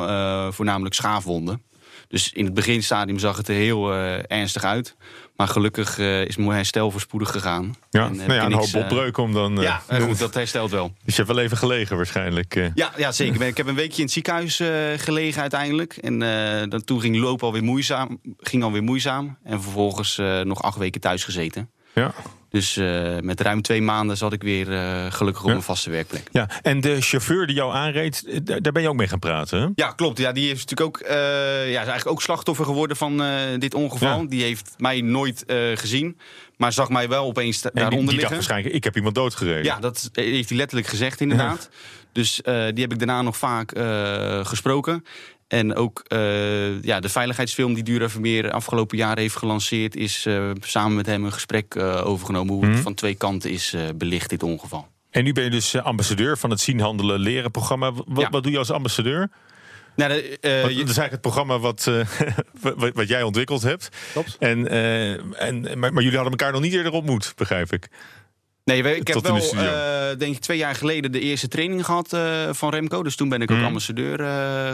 voornamelijk 0.51 0.95
schaafwonden. 0.95 1.61
Dus 2.09 2.31
in 2.33 2.45
het 2.45 2.53
beginstadium 2.53 3.19
zag 3.19 3.37
het 3.37 3.47
er 3.47 3.55
heel 3.55 3.93
ernstig 4.27 4.63
uit. 4.63 4.95
Maar 5.39 5.47
gelukkig 5.47 5.97
uh, 5.97 6.25
is 6.25 6.37
mijn 6.37 6.51
herstel 6.51 6.91
voorspoedig 6.91 7.31
gegaan. 7.31 7.75
Ja, 7.89 8.05
en, 8.05 8.13
uh, 8.13 8.19
nou 8.19 8.33
ja 8.33 8.45
een 8.45 8.53
hoop 8.53 8.75
opbreuken 8.75 9.23
om 9.23 9.33
dan... 9.33 9.57
Uh, 9.57 9.63
ja, 9.63 9.81
goed, 9.87 10.19
dat 10.19 10.33
herstelt 10.33 10.71
wel. 10.71 10.93
Dus 11.05 11.15
je 11.15 11.21
hebt 11.21 11.35
wel 11.35 11.43
even 11.43 11.57
gelegen 11.57 11.95
waarschijnlijk. 11.95 12.71
Ja, 12.73 12.91
ja, 12.97 13.11
zeker. 13.11 13.41
Ik 13.41 13.57
heb 13.57 13.67
een 13.67 13.75
weekje 13.75 13.97
in 13.97 14.03
het 14.03 14.11
ziekenhuis 14.11 14.61
gelegen 14.95 15.41
uiteindelijk. 15.41 15.93
En 15.93 16.19
dan, 16.69 16.83
toen 16.83 17.01
ging 17.01 17.17
lopen 17.17 17.45
alweer 17.45 17.63
moeizaam. 17.63 18.19
Ging 18.37 18.63
alweer 18.63 18.83
moeizaam. 18.83 19.37
En 19.43 19.61
vervolgens 19.61 20.17
nog 20.43 20.61
acht 20.61 20.77
weken 20.77 21.01
thuis 21.01 21.23
gezeten. 21.23 21.69
Ja. 21.93 22.13
Dus 22.49 22.77
uh, 22.77 23.17
met 23.19 23.41
ruim 23.41 23.61
twee 23.61 23.81
maanden 23.81 24.17
zat 24.17 24.33
ik 24.33 24.43
weer 24.43 24.67
uh, 24.67 25.11
gelukkig 25.11 25.43
op 25.43 25.49
een 25.49 25.61
vaste 25.61 25.89
werkplek. 25.89 26.23
Ja, 26.31 26.49
en 26.61 26.81
de 26.81 27.01
chauffeur 27.01 27.47
die 27.47 27.55
jou 27.55 27.73
aanreed, 27.73 28.25
eh, 28.27 28.57
daar 28.61 28.71
ben 28.71 28.81
je 28.81 28.89
ook 28.89 28.95
mee 28.95 29.07
gaan 29.07 29.19
praten, 29.19 29.61
hè? 29.61 29.67
Ja, 29.75 29.91
klopt. 29.91 30.17
Ja, 30.17 30.31
die 30.31 30.51
is 30.51 30.65
natuurlijk 30.65 30.81
ook, 30.81 31.09
uh, 31.09 31.09
ja, 31.09 31.65
is 31.65 31.75
eigenlijk 31.75 32.07
ook 32.07 32.21
slachtoffer 32.21 32.65
geworden 32.65 32.97
van 32.97 33.23
dit 33.59 33.73
ongeval. 33.73 34.27
Die 34.27 34.43
heeft 34.43 34.73
mij 34.77 35.01
nooit 35.01 35.43
gezien, 35.75 36.17
maar 36.57 36.73
zag 36.73 36.89
mij 36.89 37.09
wel 37.09 37.25
opeens 37.25 37.61
daaronder 37.61 37.89
die, 37.89 37.99
die 37.99 38.05
liggen. 38.05 38.21
dacht 38.21 38.33
waarschijnlijk, 38.33 38.75
ik 38.75 38.83
heb 38.83 38.95
iemand 38.95 39.15
doodgereden. 39.15 39.63
Ja, 39.63 39.79
dat 39.79 40.09
heeft 40.13 40.49
hij 40.49 40.57
letterlijk 40.57 40.89
gezegd 40.89 41.21
inderdaad. 41.21 41.69
Dus 42.11 42.41
die 42.43 42.81
heb 42.83 42.91
ik 42.91 42.99
daarna 42.99 43.21
nog 43.21 43.37
vaak 43.37 43.79
gesproken. 44.47 45.03
En 45.49 45.75
ook 45.75 46.03
uh, 46.13 46.81
ja, 46.81 46.99
de 46.99 47.09
veiligheidsfilm 47.09 47.73
die 47.73 47.83
Dura 47.83 48.09
Vermeer 48.09 48.51
afgelopen 48.51 48.97
jaar 48.97 49.17
heeft 49.17 49.35
gelanceerd... 49.35 49.95
is 49.95 50.25
uh, 50.25 50.51
samen 50.59 50.95
met 50.95 51.05
hem 51.05 51.25
een 51.25 51.33
gesprek 51.33 51.75
uh, 51.75 52.05
overgenomen... 52.05 52.53
hoe 52.53 52.63
het 52.63 52.73
mhm. 52.73 52.81
van 52.81 52.93
twee 52.93 53.15
kanten 53.15 53.51
is 53.51 53.75
belicht, 53.95 54.29
dit 54.29 54.43
ongeval. 54.43 54.87
En 55.09 55.23
nu 55.23 55.33
ben 55.33 55.43
je 55.43 55.49
dus 55.49 55.75
ambassadeur 55.75 56.37
van 56.37 56.49
het 56.49 56.59
Zien 56.59 56.79
Handelen 56.79 57.19
Leren 57.19 57.51
programma. 57.51 57.91
Wat, 58.05 58.27
wat 58.29 58.43
doe 58.43 58.51
je 58.51 58.57
als 58.57 58.71
ambassadeur? 58.71 59.29
Nou, 59.95 60.13
de, 60.13 60.37
uh, 60.41 60.61
dat 60.61 60.69
is 60.71 60.77
eigenlijk 60.77 61.11
het 61.11 61.21
programma 61.21 61.59
wat, 61.59 61.85
uh, 61.89 62.05
wat, 62.75 62.93
wat, 62.93 63.07
jij 63.07 63.23
ontwikkeld 63.23 63.61
hebt. 63.61 63.89
Klopt. 64.11 64.35
En, 64.39 64.73
uh, 64.73 65.41
en, 65.41 65.61
maar, 65.61 65.93
maar, 65.93 66.03
jullie 66.03 66.17
hadden 66.17 66.37
elkaar 66.37 66.51
nog 66.51 66.61
niet 66.61 66.73
eerder 66.73 66.91
ontmoet, 66.91 67.33
begrijp 67.35 67.73
ik. 67.73 67.89
Nee, 68.69 68.95
ik 68.95 69.07
heb 69.07 69.21
wel, 69.21 70.17
denk 70.17 70.35
ik, 70.35 70.41
twee 70.41 70.57
jaar 70.57 70.75
geleden 70.75 71.11
de 71.11 71.19
eerste 71.19 71.47
training 71.47 71.85
gehad 71.85 72.17
van 72.51 72.69
Remco. 72.69 73.03
Dus 73.03 73.15
toen 73.15 73.29
ben 73.29 73.41
ik 73.41 73.51
ook 73.51 73.57
mm. 73.57 73.65
ambassadeur 73.65 74.17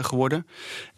geworden. 0.04 0.46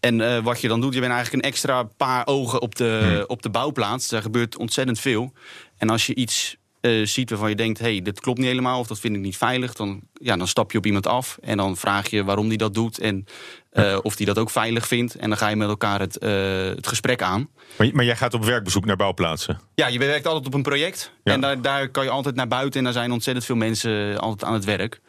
En 0.00 0.42
wat 0.42 0.60
je 0.60 0.68
dan 0.68 0.80
doet, 0.80 0.94
je 0.94 1.00
bent 1.00 1.12
eigenlijk 1.12 1.44
een 1.44 1.50
extra 1.50 1.82
paar 1.96 2.26
ogen 2.26 2.60
op 2.60 2.74
de, 2.74 3.00
mm. 3.02 3.24
op 3.26 3.42
de 3.42 3.50
bouwplaats. 3.50 4.12
Er 4.12 4.22
gebeurt 4.22 4.56
ontzettend 4.56 5.00
veel. 5.00 5.32
En 5.76 5.90
als 5.90 6.06
je 6.06 6.14
iets 6.14 6.56
uh, 6.88 7.06
ziet 7.06 7.30
waarvan 7.30 7.48
je 7.48 7.56
denkt: 7.56 7.78
hé, 7.78 7.92
hey, 7.92 8.02
dit 8.02 8.20
klopt 8.20 8.38
niet 8.38 8.48
helemaal 8.48 8.78
of 8.78 8.86
dat 8.86 9.00
vind 9.00 9.16
ik 9.16 9.20
niet 9.20 9.36
veilig, 9.36 9.74
dan, 9.74 10.00
ja, 10.12 10.36
dan 10.36 10.48
stap 10.48 10.72
je 10.72 10.78
op 10.78 10.86
iemand 10.86 11.06
af 11.06 11.38
en 11.40 11.56
dan 11.56 11.76
vraag 11.76 12.10
je 12.10 12.24
waarom 12.24 12.48
die 12.48 12.58
dat 12.58 12.74
doet 12.74 12.98
en 12.98 13.26
uh, 13.72 13.98
of 14.02 14.16
die 14.16 14.26
dat 14.26 14.38
ook 14.38 14.50
veilig 14.50 14.86
vindt. 14.86 15.14
En 15.14 15.28
dan 15.28 15.38
ga 15.38 15.48
je 15.48 15.56
met 15.56 15.68
elkaar 15.68 16.00
het, 16.00 16.22
uh, 16.22 16.30
het 16.74 16.86
gesprek 16.86 17.22
aan. 17.22 17.48
Maar, 17.76 17.88
maar, 17.92 18.04
jij 18.04 18.16
gaat 18.16 18.34
op 18.34 18.44
werkbezoek 18.44 18.84
naar 18.84 18.96
bouwplaatsen? 18.96 19.60
Ja, 19.74 19.86
je 19.86 19.98
werkt 19.98 20.26
altijd 20.26 20.46
op 20.46 20.54
een 20.54 20.62
project 20.62 21.12
ja. 21.24 21.32
en 21.32 21.40
daar, 21.40 21.62
daar 21.62 21.88
kan 21.88 22.04
je 22.04 22.10
altijd 22.10 22.34
naar 22.34 22.48
buiten 22.48 22.78
en 22.78 22.84
daar 22.84 22.92
zijn 22.92 23.12
ontzettend 23.12 23.46
veel 23.46 23.56
mensen 23.56 24.18
altijd 24.18 24.50
aan 24.50 24.54
het 24.54 24.64
werk. 24.64 25.00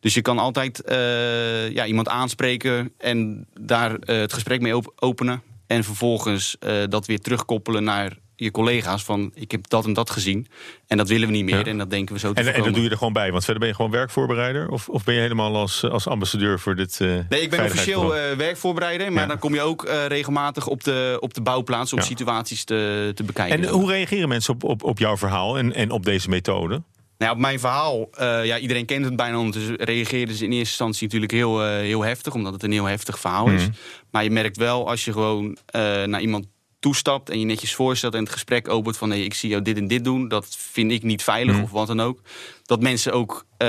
Dus 0.00 0.14
je 0.14 0.22
kan 0.22 0.38
altijd 0.38 0.82
ja, 1.72 1.86
iemand 1.86 2.08
aanspreken 2.08 2.92
en 2.98 3.46
daar 3.60 3.92
het 3.92 4.32
gesprek 4.32 4.60
mee 4.60 4.76
op 4.76 4.92
openen. 4.96 5.42
En 5.66 5.84
vervolgens 5.84 6.56
dat 6.88 7.06
weer 7.06 7.20
terugkoppelen 7.20 7.84
naar 7.84 8.16
je 8.36 8.50
collega's 8.50 9.04
van 9.04 9.30
ik 9.34 9.50
heb 9.50 9.68
dat 9.68 9.84
en 9.84 9.92
dat 9.92 10.10
gezien. 10.10 10.46
En 10.86 10.96
dat 10.96 11.08
willen 11.08 11.28
we 11.28 11.34
niet 11.34 11.44
meer. 11.44 11.66
En 11.66 11.78
dat 11.78 11.90
denken 11.90 12.14
we 12.14 12.20
zo 12.20 12.32
te 12.32 12.40
en, 12.40 12.54
en 12.54 12.62
dat 12.62 12.74
doe 12.74 12.82
je 12.82 12.90
er 12.90 12.96
gewoon 12.96 13.12
bij. 13.12 13.30
Want 13.30 13.44
verder 13.44 13.60
ben 13.60 13.68
je 13.68 13.74
gewoon 13.76 13.90
werkvoorbereider? 13.90 14.68
Of, 14.68 14.88
of 14.88 15.04
ben 15.04 15.14
je 15.14 15.20
helemaal 15.20 15.56
als, 15.56 15.84
als 15.84 16.06
ambassadeur 16.08 16.60
voor 16.60 16.76
dit 16.76 16.98
uh, 17.02 17.18
Nee, 17.28 17.40
ik 17.40 17.50
ben 17.50 17.64
officieel 17.64 18.16
uh, 18.16 18.32
werkvoorbereider. 18.32 19.12
Maar 19.12 19.28
dan 19.28 19.38
kom 19.38 19.54
je 19.54 19.60
ook 19.60 19.84
uh, 19.84 20.06
regelmatig 20.06 20.66
op 20.66 20.84
de, 20.84 21.16
op 21.20 21.34
de 21.34 21.40
bouwplaats 21.40 21.92
om 21.92 22.00
situaties 22.00 22.64
te, 22.64 23.12
te 23.14 23.22
bekijken. 23.22 23.62
En 23.62 23.68
hoe 23.68 23.90
reageren 23.90 24.28
mensen 24.28 24.54
op, 24.54 24.64
op, 24.64 24.82
op 24.84 24.98
jouw 24.98 25.16
verhaal 25.16 25.58
en, 25.58 25.74
en 25.74 25.90
op 25.90 26.04
deze 26.04 26.28
methode? 26.28 26.82
Nou, 27.18 27.32
op 27.32 27.38
mijn 27.38 27.60
verhaal, 27.60 28.08
ja, 28.42 28.58
iedereen 28.58 28.84
kent 28.86 29.04
het 29.04 29.16
bijna 29.16 29.38
ondertussen. 29.38 29.76
Reageerden 29.76 30.34
ze 30.34 30.44
in 30.44 30.50
eerste 30.50 30.68
instantie 30.68 31.04
natuurlijk 31.04 31.32
heel, 31.32 31.62
heel 31.64 32.02
heftig, 32.02 32.34
omdat 32.34 32.52
het 32.52 32.62
een 32.62 32.72
heel 32.72 32.84
heftig 32.84 33.18
verhaal 33.18 33.48
is. 33.48 33.62
Mhm. 33.62 33.70
Maar 34.10 34.24
je 34.24 34.30
merkt 34.30 34.56
wel 34.56 34.88
als 34.88 35.04
je 35.04 35.12
gewoon 35.12 35.56
naar 36.06 36.20
iemand 36.20 36.46
toestapt 36.86 37.30
en 37.30 37.38
je 37.38 37.44
netjes 37.44 37.74
voorstelt 37.74 38.14
en 38.14 38.20
het 38.20 38.32
gesprek 38.32 38.68
opent 38.68 38.96
van 38.96 39.08
nee, 39.08 39.24
ik 39.24 39.34
zie 39.34 39.48
jou 39.48 39.62
dit 39.62 39.76
en 39.76 39.86
dit 39.86 40.04
doen, 40.04 40.28
dat 40.28 40.56
vind 40.58 40.92
ik 40.92 41.02
niet 41.02 41.22
veilig 41.22 41.54
hmm. 41.54 41.64
of 41.64 41.70
wat 41.70 41.86
dan 41.86 42.00
ook. 42.00 42.20
Dat 42.64 42.80
mensen 42.80 43.12
ook 43.12 43.46
uh, 43.62 43.68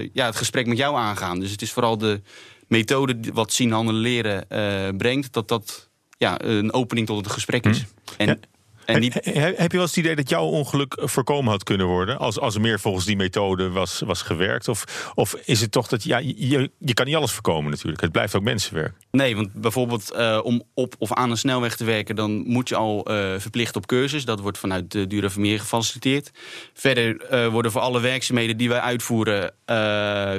ja, 0.00 0.26
het 0.26 0.36
gesprek 0.36 0.66
met 0.66 0.76
jou 0.76 0.96
aangaan. 0.96 1.40
Dus 1.40 1.50
het 1.50 1.62
is 1.62 1.72
vooral 1.72 1.98
de 1.98 2.20
methode 2.66 3.16
wat 3.32 3.52
zien, 3.52 3.72
handelen, 3.72 4.00
leren 4.00 4.46
uh, 4.48 4.96
brengt, 4.96 5.32
dat 5.32 5.48
dat 5.48 5.90
ja, 6.18 6.42
een 6.42 6.72
opening 6.72 7.06
tot 7.06 7.16
het 7.16 7.32
gesprek 7.32 7.66
is. 7.66 7.78
Hmm. 7.78 7.88
En 8.16 8.40
en 8.84 9.00
niet... 9.00 9.14
Heb 9.14 9.70
je 9.70 9.78
wel 9.78 9.80
eens 9.80 9.94
het 9.94 9.96
idee 9.96 10.16
dat 10.16 10.28
jouw 10.28 10.44
ongeluk 10.44 10.96
voorkomen 10.96 11.50
had 11.50 11.62
kunnen 11.62 11.86
worden? 11.86 12.18
Als, 12.18 12.38
als 12.40 12.54
er 12.54 12.60
meer 12.60 12.80
volgens 12.80 13.04
die 13.04 13.16
methode 13.16 13.70
was, 13.70 14.02
was 14.06 14.22
gewerkt? 14.22 14.68
Of, 14.68 15.12
of 15.14 15.34
is 15.44 15.60
het 15.60 15.70
toch 15.72 15.88
dat 15.88 16.04
ja, 16.04 16.18
je, 16.18 16.70
je 16.78 16.94
kan 16.94 17.06
niet 17.06 17.14
alles 17.14 17.32
voorkomen 17.32 17.70
natuurlijk? 17.70 18.00
Het 18.00 18.12
blijft 18.12 18.34
ook 18.34 18.42
mensenwerk. 18.42 18.92
Nee, 19.10 19.36
want 19.36 19.52
bijvoorbeeld 19.52 20.12
uh, 20.16 20.40
om 20.42 20.62
op 20.74 20.94
of 20.98 21.12
aan 21.12 21.30
een 21.30 21.36
snelweg 21.36 21.76
te 21.76 21.84
werken, 21.84 22.16
dan 22.16 22.30
moet 22.46 22.68
je 22.68 22.76
al 22.76 23.10
uh, 23.10 23.34
verplicht 23.38 23.76
op 23.76 23.86
cursus. 23.86 24.24
Dat 24.24 24.40
wordt 24.40 24.58
vanuit 24.58 24.92
de 24.92 25.06
Dura 25.06 25.30
Vermeer 25.30 25.60
gefaciliteerd. 25.60 26.30
Verder 26.72 27.32
uh, 27.32 27.46
worden 27.46 27.72
voor 27.72 27.80
alle 27.80 28.00
werkzaamheden 28.00 28.56
die 28.56 28.68
wij 28.68 28.80
uitvoeren 28.80 29.52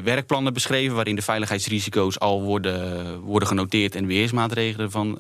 werkplannen 0.04 0.54
beschreven, 0.54 0.96
waarin 0.96 1.16
de 1.16 1.22
veiligheidsrisico's 1.22 2.20
al 2.20 2.42
worden, 2.42 3.20
worden 3.20 3.48
genoteerd 3.48 3.96
en 3.96 4.06
weersmaatregelen 4.06 4.92
van 4.92 5.20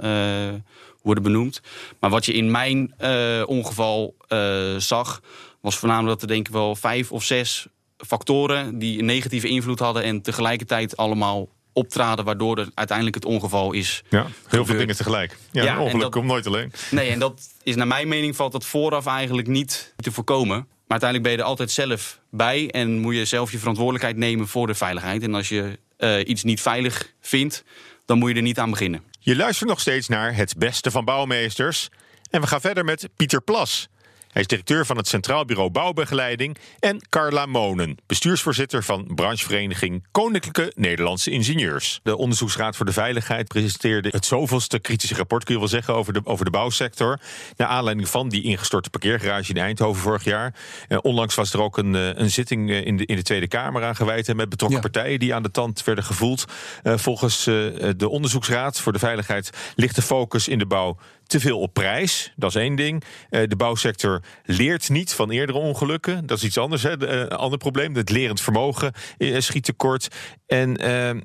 worden 1.05 1.23
benoemd. 1.23 1.61
Maar 1.99 2.09
wat 2.09 2.25
je 2.25 2.33
in 2.33 2.51
mijn 2.51 2.93
uh, 3.01 3.43
ongeval 3.45 4.15
uh, 4.29 4.75
zag, 4.77 5.21
was 5.61 5.77
voornamelijk 5.77 6.13
dat 6.13 6.21
er 6.21 6.35
denk 6.35 6.47
ik 6.47 6.53
wel 6.53 6.75
vijf 6.75 7.11
of 7.11 7.23
zes 7.23 7.67
factoren 7.97 8.79
die 8.79 8.99
een 8.99 9.05
negatieve 9.05 9.47
invloed 9.47 9.79
hadden 9.79 10.03
en 10.03 10.21
tegelijkertijd 10.21 10.97
allemaal 10.97 11.49
optraden, 11.73 12.25
waardoor 12.25 12.57
er 12.57 12.69
uiteindelijk 12.73 13.15
het 13.15 13.25
ongeval 13.25 13.71
is. 13.71 14.03
Ja, 14.09 14.25
heel 14.47 14.65
veel 14.65 14.77
dingen 14.77 14.95
tegelijk. 14.95 15.37
Ja, 15.51 15.63
ja 15.63 15.79
ongeluk 15.79 16.01
dat, 16.01 16.11
komt 16.11 16.25
nooit 16.25 16.47
alleen. 16.47 16.71
Nee, 16.91 17.09
en 17.09 17.19
dat 17.19 17.41
is 17.63 17.75
naar 17.75 17.87
mijn 17.87 18.07
mening 18.07 18.35
valt 18.35 18.51
dat 18.51 18.65
vooraf 18.65 19.05
eigenlijk 19.05 19.47
niet 19.47 19.93
te 19.97 20.11
voorkomen. 20.11 20.57
Maar 20.57 21.01
uiteindelijk 21.01 21.29
ben 21.29 21.31
je 21.31 21.43
er 21.43 21.49
altijd 21.49 21.71
zelf 21.71 22.19
bij 22.31 22.69
en 22.69 22.99
moet 22.99 23.15
je 23.15 23.25
zelf 23.25 23.51
je 23.51 23.57
verantwoordelijkheid 23.57 24.17
nemen 24.17 24.47
voor 24.47 24.67
de 24.67 24.75
veiligheid. 24.75 25.23
En 25.23 25.35
als 25.35 25.49
je 25.49 25.79
uh, 25.97 26.27
iets 26.27 26.43
niet 26.43 26.61
veilig 26.61 27.13
vindt, 27.21 27.63
dan 28.05 28.17
moet 28.17 28.29
je 28.29 28.35
er 28.35 28.41
niet 28.41 28.59
aan 28.59 28.69
beginnen. 28.69 29.03
Je 29.25 29.35
luistert 29.35 29.69
nog 29.69 29.79
steeds 29.79 30.07
naar 30.07 30.35
Het 30.35 30.57
Beste 30.57 30.91
van 30.91 31.05
Bouwmeesters. 31.05 31.89
En 32.29 32.41
we 32.41 32.47
gaan 32.47 32.61
verder 32.61 32.85
met 32.85 33.09
Pieter 33.15 33.41
Plas. 33.41 33.89
Hij 34.35 34.43
is 34.43 34.49
directeur 34.49 34.85
van 34.85 34.97
het 34.97 35.07
Centraal 35.07 35.45
Bureau 35.45 35.69
Bouwbegeleiding. 35.69 36.57
En 36.79 37.05
Carla 37.09 37.45
Monen, 37.45 37.97
bestuursvoorzitter 38.05 38.83
van 38.83 39.11
branchevereniging 39.15 40.03
Koninklijke 40.11 40.71
Nederlandse 40.75 41.31
Ingenieurs. 41.31 41.99
De 42.03 42.17
Onderzoeksraad 42.17 42.75
voor 42.75 42.85
de 42.85 42.91
Veiligheid 42.91 43.47
presenteerde 43.47 44.09
het 44.11 44.25
zoveelste 44.25 44.79
kritische 44.79 45.15
rapport, 45.15 45.43
kun 45.43 45.53
je 45.53 45.59
wel 45.59 45.69
zeggen, 45.69 45.95
over 45.95 46.13
de, 46.13 46.21
over 46.23 46.45
de 46.45 46.51
bouwsector. 46.51 47.19
Naar 47.57 47.67
aanleiding 47.67 48.09
van 48.09 48.29
die 48.29 48.43
ingestorte 48.43 48.89
parkeergarage 48.89 49.53
in 49.53 49.57
Eindhoven 49.57 50.01
vorig 50.01 50.23
jaar. 50.23 50.55
Eh, 50.87 50.97
onlangs 51.01 51.35
was 51.35 51.53
er 51.53 51.61
ook 51.61 51.77
een, 51.77 51.95
eh, 51.95 52.09
een 52.13 52.31
zitting 52.31 52.69
eh, 52.69 52.85
in 52.85 52.97
de, 52.97 53.05
in 53.05 53.15
de 53.15 53.23
Tweede 53.23 53.47
Kamer 53.47 53.83
aan 53.83 53.95
gewijd 53.95 54.33
met 54.33 54.49
betrokken 54.49 54.81
partijen 54.81 55.19
die 55.19 55.33
aan 55.33 55.43
de 55.43 55.51
tand 55.51 55.83
werden 55.83 56.03
gevoeld. 56.03 56.45
Uh, 56.83 56.97
volgens 56.97 57.47
uh, 57.47 57.55
de 57.97 58.09
Onderzoeksraad 58.09 58.79
voor 58.79 58.93
de 58.93 58.99
Veiligheid 58.99 59.49
ligt 59.75 59.95
de 59.95 60.01
focus 60.01 60.47
in 60.47 60.59
de 60.59 60.65
bouw 60.65 60.97
te 61.27 61.39
veel 61.39 61.59
op 61.59 61.73
prijs. 61.73 62.33
Dat 62.35 62.49
is 62.49 62.61
één 62.61 62.75
ding. 62.75 63.03
Uh, 63.29 63.47
de 63.47 63.55
bouwsector 63.55 64.21
leert 64.43 64.89
niet 64.89 65.13
van 65.13 65.31
eerdere 65.31 65.57
ongelukken. 65.57 66.25
Dat 66.25 66.37
is 66.37 66.43
iets 66.43 66.57
anders. 66.57 66.83
Een 66.83 67.03
uh, 67.03 67.25
ander 67.25 67.57
probleem. 67.57 67.95
Het 67.95 68.09
lerend 68.09 68.41
vermogen 68.41 68.93
uh, 69.17 69.39
schiet 69.39 69.63
tekort. 69.63 70.07
En 70.47 70.77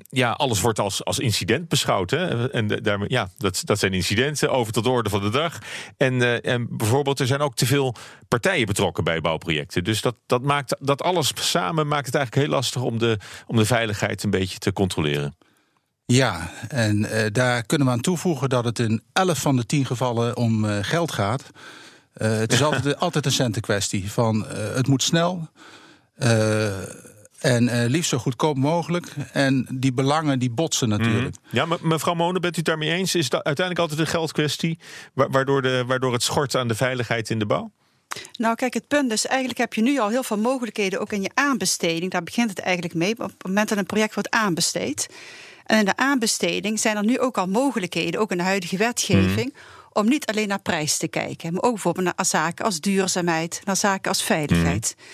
ja, 0.09 0.31
alles 0.31 0.61
wordt 0.61 0.79
als, 0.79 1.05
als 1.05 1.19
incident 1.19 1.67
beschouwd. 1.67 2.09
Hè? 2.09 2.51
En 2.51 3.05
ja, 3.07 3.29
dat, 3.37 3.61
dat 3.65 3.79
zijn 3.79 3.93
incidenten 3.93 4.51
over 4.51 4.73
tot 4.73 4.83
de 4.83 4.89
orde 4.89 5.09
van 5.09 5.21
de 5.21 5.29
dag. 5.29 5.57
En, 5.97 6.43
en 6.43 6.77
bijvoorbeeld, 6.77 7.19
er 7.19 7.27
zijn 7.27 7.41
ook 7.41 7.55
te 7.55 7.65
veel 7.65 7.95
partijen 8.27 8.65
betrokken 8.65 9.03
bij 9.03 9.21
bouwprojecten. 9.21 9.83
Dus 9.83 10.01
dat, 10.01 10.15
dat, 10.25 10.41
maakt, 10.41 10.75
dat 10.79 11.01
alles 11.01 11.31
samen 11.35 11.87
maakt 11.87 12.05
het 12.05 12.15
eigenlijk 12.15 12.47
heel 12.47 12.55
lastig 12.55 12.81
om 12.81 12.97
de, 12.97 13.17
om 13.47 13.55
de 13.55 13.65
veiligheid 13.65 14.23
een 14.23 14.29
beetje 14.29 14.57
te 14.57 14.73
controleren. 14.73 15.35
Ja, 16.11 16.49
en 16.67 16.97
uh, 16.97 17.25
daar 17.31 17.63
kunnen 17.63 17.87
we 17.87 17.93
aan 17.93 18.01
toevoegen 18.01 18.49
dat 18.49 18.65
het 18.65 18.79
in 18.79 19.01
11 19.13 19.39
van 19.39 19.55
de 19.55 19.65
10 19.65 19.85
gevallen 19.85 20.37
om 20.37 20.65
uh, 20.65 20.77
geld 20.81 21.11
gaat. 21.11 21.43
Uh, 22.17 22.37
het 22.37 22.53
is 22.53 22.63
altijd, 22.71 22.99
altijd 22.99 23.25
een 23.25 23.31
centenkwestie. 23.31 24.11
Van 24.11 24.45
het 24.47 24.87
moet 24.87 25.03
snel 25.03 25.49
en 27.39 27.85
liefst 27.85 28.09
zo 28.09 28.17
goedkoop 28.17 28.57
mogelijk. 28.57 29.07
En 29.31 29.67
die 29.73 29.93
belangen 29.93 30.39
die 30.39 30.49
botsen 30.49 30.89
mhm. 30.89 30.97
natuurlijk. 30.97 31.35
Mm. 31.35 31.47
Ja, 31.49 31.77
mevrouw 31.81 32.13
Monen, 32.13 32.41
bent 32.41 32.53
u 32.53 32.57
het 32.57 32.65
daarmee 32.65 32.89
eens? 32.89 33.15
Is 33.15 33.29
dat 33.29 33.43
uiteindelijk 33.43 33.89
altijd 33.89 34.07
een 34.07 34.13
geldkwestie 34.13 34.79
waardoor, 35.13 35.61
de, 35.61 35.83
waardoor 35.87 36.13
het 36.13 36.23
schort 36.23 36.55
aan 36.55 36.67
de 36.67 36.75
veiligheid 36.75 37.29
in 37.29 37.39
de 37.39 37.45
bouw? 37.45 37.71
Nou, 38.37 38.55
kijk, 38.55 38.73
het 38.73 38.87
punt 38.87 39.11
is, 39.11 39.25
eigenlijk 39.25 39.59
heb 39.59 39.73
je 39.73 39.81
nu 39.81 39.99
al 39.99 40.09
heel 40.09 40.23
veel 40.23 40.37
mogelijkheden, 40.37 40.99
ook 40.99 41.11
in 41.11 41.21
je 41.21 41.31
aanbesteding. 41.33 42.11
Daar 42.11 42.23
begint 42.23 42.49
het 42.49 42.59
eigenlijk 42.59 42.95
mee. 42.95 43.11
Op 43.11 43.17
het 43.19 43.45
moment 43.45 43.69
dat 43.69 43.77
een 43.77 43.85
project 43.85 44.13
wordt 44.13 44.29
aanbesteed, 44.29 45.07
en 45.65 45.79
in 45.79 45.85
de 45.85 45.95
aanbesteding 45.97 46.79
zijn 46.79 46.97
er 46.97 47.05
nu 47.05 47.19
ook 47.19 47.37
al 47.37 47.47
mogelijkheden, 47.47 48.19
ook 48.19 48.31
in 48.31 48.37
de 48.37 48.43
huidige 48.43 48.77
wetgeving. 48.77 49.53
Mhm. 49.53 49.89
Om 49.93 50.07
niet 50.07 50.25
alleen 50.25 50.47
naar 50.47 50.61
prijs 50.61 50.97
te 50.97 51.07
kijken, 51.07 51.53
maar 51.53 51.63
ook 51.63 51.73
bijvoorbeeld 51.73 52.05
naar 52.05 52.25
zaken 52.25 52.65
als 52.65 52.79
duurzaamheid, 52.79 53.61
naar 53.63 53.75
zaken 53.75 54.11
als 54.11 54.23
veiligheid. 54.23 54.95
Mhm. 54.97 55.05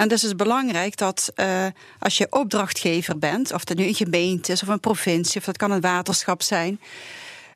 En 0.00 0.08
dus 0.08 0.22
is 0.22 0.28
het 0.28 0.36
belangrijk 0.36 0.96
dat 0.96 1.32
uh, 1.36 1.66
als 1.98 2.18
je 2.18 2.26
opdrachtgever 2.30 3.18
bent, 3.18 3.52
of 3.52 3.64
dat 3.64 3.76
nu 3.76 3.86
een 3.86 3.94
gemeente 3.94 4.52
is 4.52 4.62
of 4.62 4.68
een 4.68 4.80
provincie, 4.80 5.40
of 5.40 5.46
dat 5.46 5.56
kan 5.56 5.70
een 5.70 5.80
waterschap 5.80 6.42
zijn, 6.42 6.80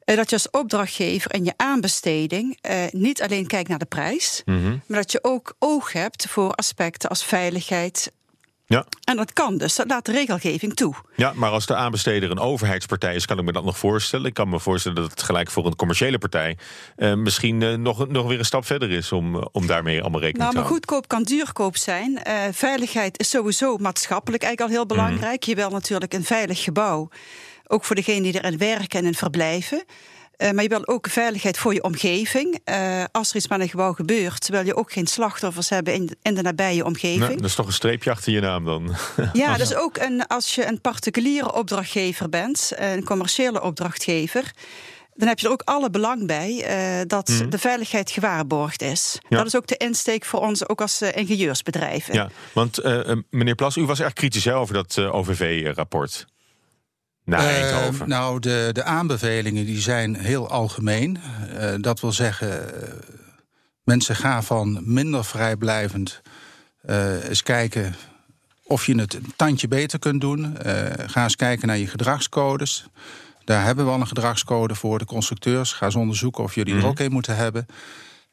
uh, 0.04 0.16
dat 0.16 0.30
je 0.30 0.36
als 0.36 0.50
opdrachtgever 0.50 1.34
in 1.34 1.44
je 1.44 1.52
aanbesteding 1.56 2.58
uh, 2.70 2.82
niet 2.90 3.22
alleen 3.22 3.46
kijkt 3.46 3.68
naar 3.68 3.78
de 3.78 3.84
prijs, 3.84 4.42
mm 4.44 4.62
-hmm. 4.62 4.82
maar 4.86 4.98
dat 4.98 5.12
je 5.12 5.18
ook 5.24 5.54
oog 5.58 5.92
hebt 5.92 6.26
voor 6.28 6.52
aspecten 6.52 7.08
als 7.08 7.24
veiligheid, 7.24 8.12
ja. 8.66 8.86
En 9.04 9.16
dat 9.16 9.32
kan 9.32 9.58
dus, 9.58 9.74
dat 9.74 9.86
laat 9.88 10.04
de 10.04 10.12
regelgeving 10.12 10.74
toe. 10.74 10.94
Ja, 11.16 11.32
maar 11.34 11.50
als 11.50 11.66
de 11.66 11.74
aanbesteder 11.74 12.30
een 12.30 12.38
overheidspartij 12.38 13.14
is, 13.14 13.26
kan 13.26 13.38
ik 13.38 13.44
me 13.44 13.52
dat 13.52 13.64
nog 13.64 13.78
voorstellen. 13.78 14.26
Ik 14.26 14.34
kan 14.34 14.48
me 14.48 14.60
voorstellen 14.60 15.02
dat 15.02 15.10
het 15.10 15.22
gelijk 15.22 15.50
voor 15.50 15.66
een 15.66 15.76
commerciële 15.76 16.18
partij 16.18 16.56
uh, 16.96 17.14
misschien 17.14 17.60
uh, 17.60 17.74
nog, 17.74 18.08
nog 18.08 18.26
weer 18.26 18.38
een 18.38 18.44
stap 18.44 18.66
verder 18.66 18.90
is 18.90 19.12
om, 19.12 19.34
uh, 19.34 19.42
om 19.52 19.66
daarmee 19.66 20.00
allemaal 20.00 20.20
rekening 20.20 20.38
nou, 20.38 20.50
te 20.50 20.58
houden. 20.58 20.62
Maar 20.62 20.72
goedkoop 20.72 21.08
kan 21.08 21.22
duurkoop 21.22 21.76
zijn. 21.76 22.20
veiligheid 22.52 23.18
is 23.18 23.30
sowieso 23.30 23.76
maatschappelijk 23.76 24.42
eigenlijk 24.42 24.72
al 24.72 24.78
heel 24.78 24.96
belangrijk. 24.96 25.46
Mm. 25.46 25.48
Je 25.50 25.54
wil 25.54 25.70
natuurlijk 25.70 26.12
een 26.12 26.24
veilig 26.24 26.62
gebouw, 26.62 27.08
ook 27.66 27.84
voor 27.84 27.96
degenen 27.96 28.22
die 28.22 28.42
erin 28.42 28.58
werken 28.58 28.98
en 28.98 29.06
in 29.06 29.14
verblijven. 29.14 29.84
Eh, 30.36 30.50
maar 30.50 30.62
je 30.62 30.68
wil 30.68 30.86
ook 30.86 31.08
veiligheid 31.08 31.58
voor 31.58 31.74
je 31.74 31.82
omgeving. 31.82 32.60
Uh, 32.64 33.04
als 33.12 33.30
er 33.30 33.36
iets 33.36 33.48
met 33.48 33.60
een 33.60 33.68
gebouw 33.68 33.92
gebeurt, 33.92 34.48
wil 34.48 34.64
je 34.64 34.76
ook 34.76 34.92
geen 34.92 35.06
slachtoffers 35.06 35.68
hebben 35.68 35.94
in, 35.94 36.10
in 36.22 36.34
de 36.34 36.42
nabije 36.42 36.84
omgeving. 36.84 37.28
Nee, 37.28 37.36
dat 37.36 37.44
is 37.44 37.54
toch 37.54 37.66
een 37.66 37.72
streepje 37.72 38.10
achter 38.10 38.32
je 38.32 38.40
naam 38.40 38.64
dan? 38.64 38.94
Ja, 39.32 39.56
dus 39.56 39.74
ook 39.74 39.96
een, 39.96 40.26
als 40.26 40.54
je 40.54 40.66
een 40.66 40.80
particuliere 40.80 41.52
opdrachtgever 41.52 42.28
bent, 42.28 42.72
een 42.76 43.04
commerciële 43.04 43.62
opdrachtgever 43.62 44.52
dan 45.14 45.28
heb 45.28 45.38
je 45.38 45.46
er 45.46 45.52
ook 45.52 45.62
alle 45.64 45.90
belang 45.90 46.26
bij 46.26 46.50
uh, 47.00 47.06
dat 47.06 47.28
mm. 47.28 47.50
de 47.50 47.58
veiligheid 47.58 48.10
gewaarborgd 48.10 48.82
is. 48.82 49.18
Ja. 49.28 49.36
Dat 49.36 49.46
is 49.46 49.56
ook 49.56 49.66
de 49.66 49.76
insteek 49.76 50.24
voor 50.24 50.40
ons, 50.40 50.68
ook 50.68 50.80
als 50.80 51.02
uh, 51.02 51.16
ingenieursbedrijven. 51.16 52.14
Ja, 52.14 52.28
want 52.52 52.84
uh, 52.84 53.12
meneer 53.30 53.54
Plas, 53.54 53.76
u 53.76 53.84
was 53.84 54.00
erg 54.00 54.12
kritisch 54.12 54.44
hè, 54.44 54.56
over 54.56 54.74
dat 54.74 54.98
OVV-rapport. 54.98 56.26
Naar 57.24 57.40
Eindhoven. 57.40 58.08
nou, 58.08 58.40
de, 58.40 58.70
de 58.72 58.84
aanbevelingen 58.84 59.64
die 59.64 59.80
zijn 59.80 60.16
heel 60.16 60.50
algemeen. 60.50 61.18
dat 61.80 62.00
wil 62.00 62.12
zeggen, 62.12 62.64
mensen 63.82 64.16
gaan 64.16 64.44
van 64.44 64.82
minder 64.84 65.24
vrijblijvend 65.24 66.22
eens 67.28 67.42
kijken 67.42 67.94
of 68.62 68.86
je 68.86 68.98
het 68.98 69.14
een 69.14 69.32
tandje 69.36 69.68
beter 69.68 69.98
kunt 69.98 70.20
doen. 70.20 70.56
ga 71.06 71.22
eens 71.22 71.36
kijken 71.36 71.66
naar 71.66 71.78
je 71.78 71.86
gedragscodes. 71.86 72.86
Daar 73.44 73.64
hebben 73.64 73.84
we 73.84 73.90
al 73.90 74.00
een 74.00 74.06
gedragscode 74.06 74.74
voor 74.74 74.98
de 74.98 75.04
constructeurs. 75.04 75.72
Ga 75.72 75.84
eens 75.84 75.94
onderzoeken 75.94 76.44
of 76.44 76.54
jullie 76.54 76.72
er 76.72 76.78
mhm. 76.78 76.88
ook 76.88 76.98
een 76.98 77.12
moeten 77.12 77.36
hebben. 77.36 77.66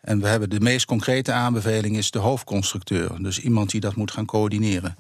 En 0.02 0.20
we 0.22 0.28
hebben 0.28 0.50
de 0.50 0.60
meest 0.60 0.86
concrete 0.86 1.32
aanbeveling 1.32 1.98
is 1.98 2.12
de 2.12 2.20
hoofdconstructeur. 2.20 3.24
Dus 3.24 3.40
iemand 3.40 3.70
die 3.70 3.80
dat 3.80 3.96
moet 3.96 4.12
gaan 4.12 4.26
coördineren. 4.26 4.98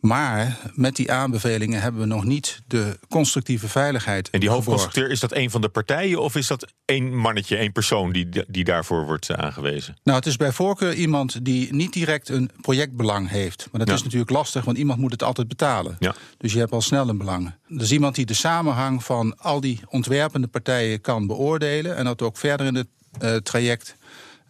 Maar 0.00 0.58
met 0.74 0.96
die 0.96 1.12
aanbevelingen 1.12 1.80
hebben 1.80 2.00
we 2.00 2.06
nog 2.06 2.24
niet 2.24 2.60
de 2.66 2.98
constructieve 3.08 3.68
veiligheid. 3.68 4.30
En 4.30 4.40
die 4.40 4.48
hoofdconstructeur, 4.48 5.10
is 5.10 5.20
dat 5.20 5.34
een 5.34 5.50
van 5.50 5.60
de 5.60 5.68
partijen 5.68 6.20
of 6.20 6.36
is 6.36 6.46
dat 6.46 6.72
één 6.84 7.16
mannetje, 7.16 7.56
één 7.56 7.72
persoon 7.72 8.12
die, 8.12 8.28
die 8.48 8.64
daarvoor 8.64 9.04
wordt 9.04 9.30
eh, 9.30 9.44
aangewezen? 9.44 9.96
Nou, 10.02 10.18
het 10.18 10.26
is 10.26 10.36
bij 10.36 10.52
voorkeur 10.52 10.94
iemand 10.94 11.44
die 11.44 11.74
niet 11.74 11.92
direct 11.92 12.28
een 12.28 12.50
projectbelang 12.60 13.28
heeft. 13.28 13.68
Maar 13.72 13.84
dat 13.84 13.94
is 13.94 14.02
natuurlijk 14.02 14.30
lastig, 14.30 14.64
want 14.64 14.78
iemand 14.78 14.98
moet 14.98 15.12
het 15.12 15.22
altijd 15.22 15.48
betalen. 15.48 15.96
Ja. 15.98 16.14
Dus 16.38 16.52
je 16.52 16.58
hebt 16.58 16.72
al 16.72 16.80
snel 16.80 17.08
een 17.08 17.18
belang. 17.18 17.54
Dus 17.68 17.92
iemand 17.92 18.14
die 18.14 18.26
de 18.26 18.34
samenhang 18.34 19.04
van 19.04 19.38
al 19.38 19.60
die 19.60 19.80
ontwerpende 19.88 20.46
partijen 20.46 21.00
kan 21.00 21.26
beoordelen 21.26 21.96
en 21.96 22.04
dat 22.04 22.22
ook 22.22 22.36
verder 22.36 22.66
in 22.66 22.74
het 22.74 22.88
uh, 23.22 23.36
traject 23.36 23.96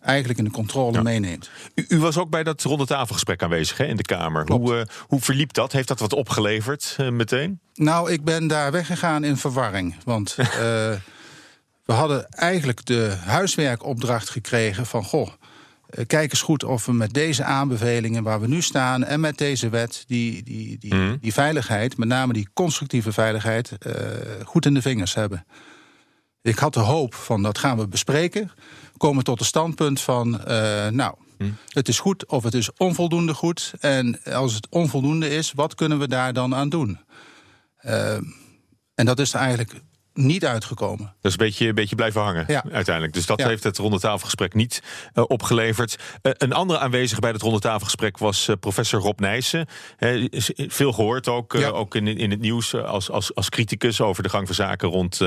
eigenlijk 0.06 0.38
in 0.38 0.44
de 0.44 0.50
controle 0.50 1.02
meeneemt. 1.02 1.50
U, 1.74 1.84
u, 1.88 1.98
was 1.98 2.18
ook 2.18 2.30
bij 2.30 2.42
dat 2.42 2.62
ronde 2.62 2.86
tafelgesprek 2.86 3.42
aanwezig 3.42 3.76
hè, 3.76 3.84
in 3.84 3.96
de 3.96 4.02
Kamer. 4.02 4.46
Hoe, 4.52 4.74
uh, 4.74 4.82
hoe 5.00 5.20
verliep 5.20 5.52
dat? 5.52 5.72
Heeft 5.72 5.88
dat 5.88 6.00
wat 6.00 6.12
opgeleverd 6.12 6.96
uh, 7.00 7.08
meteen? 7.08 7.60
Nou, 7.74 8.10
ik 8.10 8.24
ben 8.24 8.46
daar 8.46 8.72
weggegaan 8.72 9.24
in 9.24 9.36
verwarring. 9.36 9.96
Want 10.04 10.36
uh, 10.38 10.46
we 11.88 11.92
hadden 11.92 12.28
eigenlijk 12.28 12.86
de 12.86 13.16
huiswerkopdracht 13.24 14.30
gekregen 14.30 14.86
van... 14.86 15.04
goh, 15.04 15.28
kijk 16.06 16.30
eens 16.30 16.42
goed 16.42 16.64
of 16.64 16.86
we 16.86 16.92
met 16.92 17.14
deze 17.14 17.44
aanbevelingen 17.44 18.22
waar 18.22 18.40
we 18.40 18.48
nu 18.48 18.62
staan... 18.62 19.04
en 19.04 19.20
met 19.20 19.38
deze 19.38 19.68
wet 19.68 20.04
die, 20.06 20.42
die, 20.42 20.78
die, 20.78 20.94
mm. 20.94 21.18
die 21.20 21.32
veiligheid, 21.32 21.96
met 21.96 22.08
name 22.08 22.32
die 22.32 22.48
constructieve 22.54 23.12
veiligheid... 23.12 23.72
goed 24.44 24.66
in 24.66 24.74
de 24.74 24.82
vingers 24.82 25.14
hebben. 25.14 25.46
Ik 26.42 26.58
had 26.58 26.74
de 26.74 26.80
hoop 26.80 27.14
van 27.14 27.42
dat 27.42 27.58
gaan 27.58 27.78
we 27.78 27.88
bespreken 27.88 28.50
komen 28.96 29.24
tot 29.24 29.38
het 29.38 29.48
standpunt 29.48 30.00
van, 30.00 30.40
uh, 30.48 30.88
nou, 30.88 31.14
hm. 31.38 31.50
het 31.68 31.88
is 31.88 31.98
goed 31.98 32.26
of 32.26 32.42
het 32.42 32.54
is 32.54 32.70
onvoldoende 32.76 33.34
goed. 33.34 33.74
En 33.80 34.22
als 34.24 34.54
het 34.54 34.66
onvoldoende 34.70 35.28
is, 35.28 35.52
wat 35.52 35.74
kunnen 35.74 35.98
we 35.98 36.08
daar 36.08 36.32
dan 36.32 36.54
aan 36.54 36.68
doen? 36.68 36.98
Uh, 37.84 38.12
en 38.94 39.04
dat 39.04 39.18
is 39.18 39.32
eigenlijk 39.32 39.80
niet 40.16 40.44
uitgekomen. 40.44 41.14
Dat 41.20 41.32
is 41.32 41.32
een 41.32 41.46
beetje, 41.46 41.68
een 41.68 41.74
beetje 41.74 41.96
blijven 41.96 42.20
hangen 42.20 42.44
ja. 42.46 42.64
uiteindelijk. 42.72 43.14
Dus 43.14 43.26
dat 43.26 43.42
heeft 43.42 43.62
het 43.62 43.78
rondetafelgesprek 43.78 44.54
niet 44.54 44.82
uh, 45.14 45.24
opgeleverd. 45.26 45.96
Uh, 46.22 46.32
een 46.36 46.52
andere 46.52 46.78
aanwezige 46.78 47.20
bij 47.20 47.30
het 47.30 47.42
rondetafelgesprek 47.42 48.18
was 48.18 48.48
uh, 48.48 48.56
professor 48.60 49.00
Rob 49.00 49.20
Nijssen. 49.20 49.66
veel 50.68 50.92
gehoord 50.92 51.28
ook, 51.28 51.52
ja. 51.52 51.68
ook 51.68 51.94
in, 51.94 52.06
in 52.06 52.30
het 52.30 52.40
nieuws 52.40 52.74
als, 52.74 53.10
als, 53.10 53.34
als 53.34 53.48
criticus 53.48 54.00
over 54.00 54.22
de 54.22 54.28
gang 54.28 54.46
van 54.46 54.54
zaken 54.54 54.88
rond, 54.88 55.20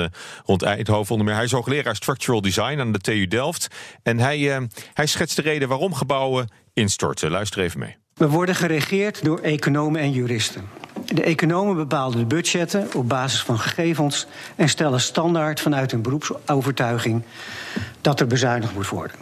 rond 0.45 0.61
Eindhoven. 0.61 1.11
Onder 1.11 1.25
meer. 1.25 1.35
Hij 1.35 1.45
is 1.45 1.51
hoogleraar 1.51 1.95
Structural 1.95 2.41
Design 2.41 2.79
aan 2.79 2.91
de 2.91 2.99
TU 2.99 3.27
Delft. 3.27 3.67
En 4.03 4.19
hij, 4.19 4.67
hij 4.93 5.05
schetst 5.05 5.35
de 5.35 5.41
reden 5.41 5.67
waarom 5.67 5.93
gebouwen 5.93 6.51
instorten. 6.73 7.31
Luister 7.31 7.61
even 7.61 7.79
mee. 7.79 7.98
We 8.19 8.29
worden 8.29 8.55
geregeerd 8.55 9.23
door 9.23 9.39
economen 9.39 10.01
en 10.01 10.11
juristen. 10.11 10.69
De 11.05 11.23
economen 11.23 11.75
bepalen 11.75 12.17
de 12.17 12.25
budgetten 12.25 12.87
op 12.95 13.09
basis 13.09 13.41
van 13.41 13.59
gegevens 13.59 14.27
en 14.55 14.69
stellen 14.69 15.01
standaard 15.01 15.59
vanuit 15.59 15.91
hun 15.91 16.01
beroepsovertuiging 16.01 17.23
dat 18.01 18.19
er 18.19 18.27
bezuinigd 18.27 18.73
moet 18.73 18.89
worden. 18.89 19.15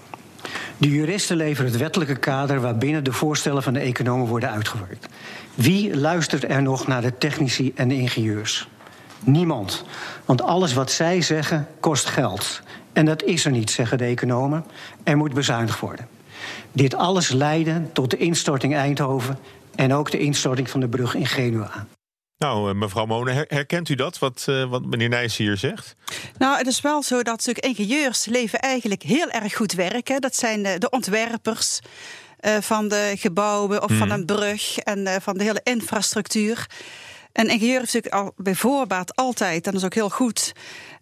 De 0.77 0.89
juristen 0.89 1.37
leveren 1.37 1.71
het 1.71 1.79
wettelijke 1.79 2.15
kader 2.15 2.61
waarbinnen 2.61 3.03
de 3.03 3.11
voorstellen 3.11 3.63
van 3.63 3.73
de 3.73 3.79
economen 3.79 4.27
worden 4.27 4.51
uitgewerkt. 4.51 5.07
Wie 5.55 5.97
luistert 5.97 6.49
er 6.49 6.61
nog 6.61 6.87
naar 6.87 7.01
de 7.01 7.17
technici 7.17 7.71
en 7.75 7.87
de 7.87 7.95
ingenieurs? 7.95 8.67
Niemand. 9.19 9.85
Want 10.25 10.41
alles 10.41 10.73
wat 10.73 10.91
zij 10.91 11.21
zeggen 11.21 11.67
kost 11.79 12.05
geld. 12.05 12.61
En 12.93 13.05
dat 13.05 13.23
is 13.23 13.45
er 13.45 13.51
niet, 13.51 13.71
zeggen 13.71 13.97
de 13.97 14.05
economen. 14.05 14.65
Er 15.03 15.17
moet 15.17 15.33
bezuinigd 15.33 15.79
worden. 15.79 16.16
Dit 16.71 16.95
alles 16.95 17.29
leidde 17.29 17.81
tot 17.93 18.09
de 18.09 18.17
instorting 18.17 18.75
Eindhoven 18.75 19.39
en 19.75 19.93
ook 19.93 20.11
de 20.11 20.19
instorting 20.19 20.69
van 20.69 20.79
de 20.79 20.87
brug 20.87 21.15
in 21.15 21.25
Genua. 21.25 21.87
Nou, 22.37 22.69
eh, 22.69 22.75
mevrouw 22.75 23.05
Monen, 23.05 23.45
herkent 23.47 23.89
u 23.89 23.95
dat, 23.95 24.19
wat, 24.19 24.45
uh, 24.49 24.69
wat 24.69 24.85
meneer 24.85 25.09
Nijs 25.09 25.37
hier 25.37 25.57
zegt? 25.57 25.95
Nou, 26.37 26.57
het 26.57 26.67
is 26.67 26.81
wel 26.81 27.03
zo 27.03 27.23
dat 27.23 27.41
stuk 27.41 27.57
ingenieurs 27.57 28.25
leven 28.25 28.59
eigenlijk 28.59 29.03
heel 29.03 29.29
erg 29.29 29.55
goed 29.55 29.73
werken. 29.73 30.21
Dat 30.21 30.35
zijn 30.35 30.63
de, 30.63 30.77
de 30.77 30.89
ontwerpers 30.89 31.79
uh, 32.41 32.57
van 32.59 32.87
de 32.87 33.13
gebouwen 33.17 33.83
of 33.83 33.91
van 33.91 34.07
mhm. 34.07 34.17
een 34.17 34.25
brug 34.25 34.77
en 34.77 34.99
uh, 34.99 35.15
van 35.21 35.37
de 35.37 35.43
hele 35.43 35.61
infrastructuur. 35.63 36.69
Een 37.33 37.49
ingenieur 37.49 37.79
heeft 37.79 37.93
natuurlijk 37.93 38.23
al 38.23 38.33
bij 38.35 38.55
voorbaat 38.55 39.15
altijd, 39.15 39.65
en 39.65 39.71
dat 39.71 39.81
is 39.81 39.85
ook 39.85 39.93
heel 39.93 40.09
goed, 40.09 40.53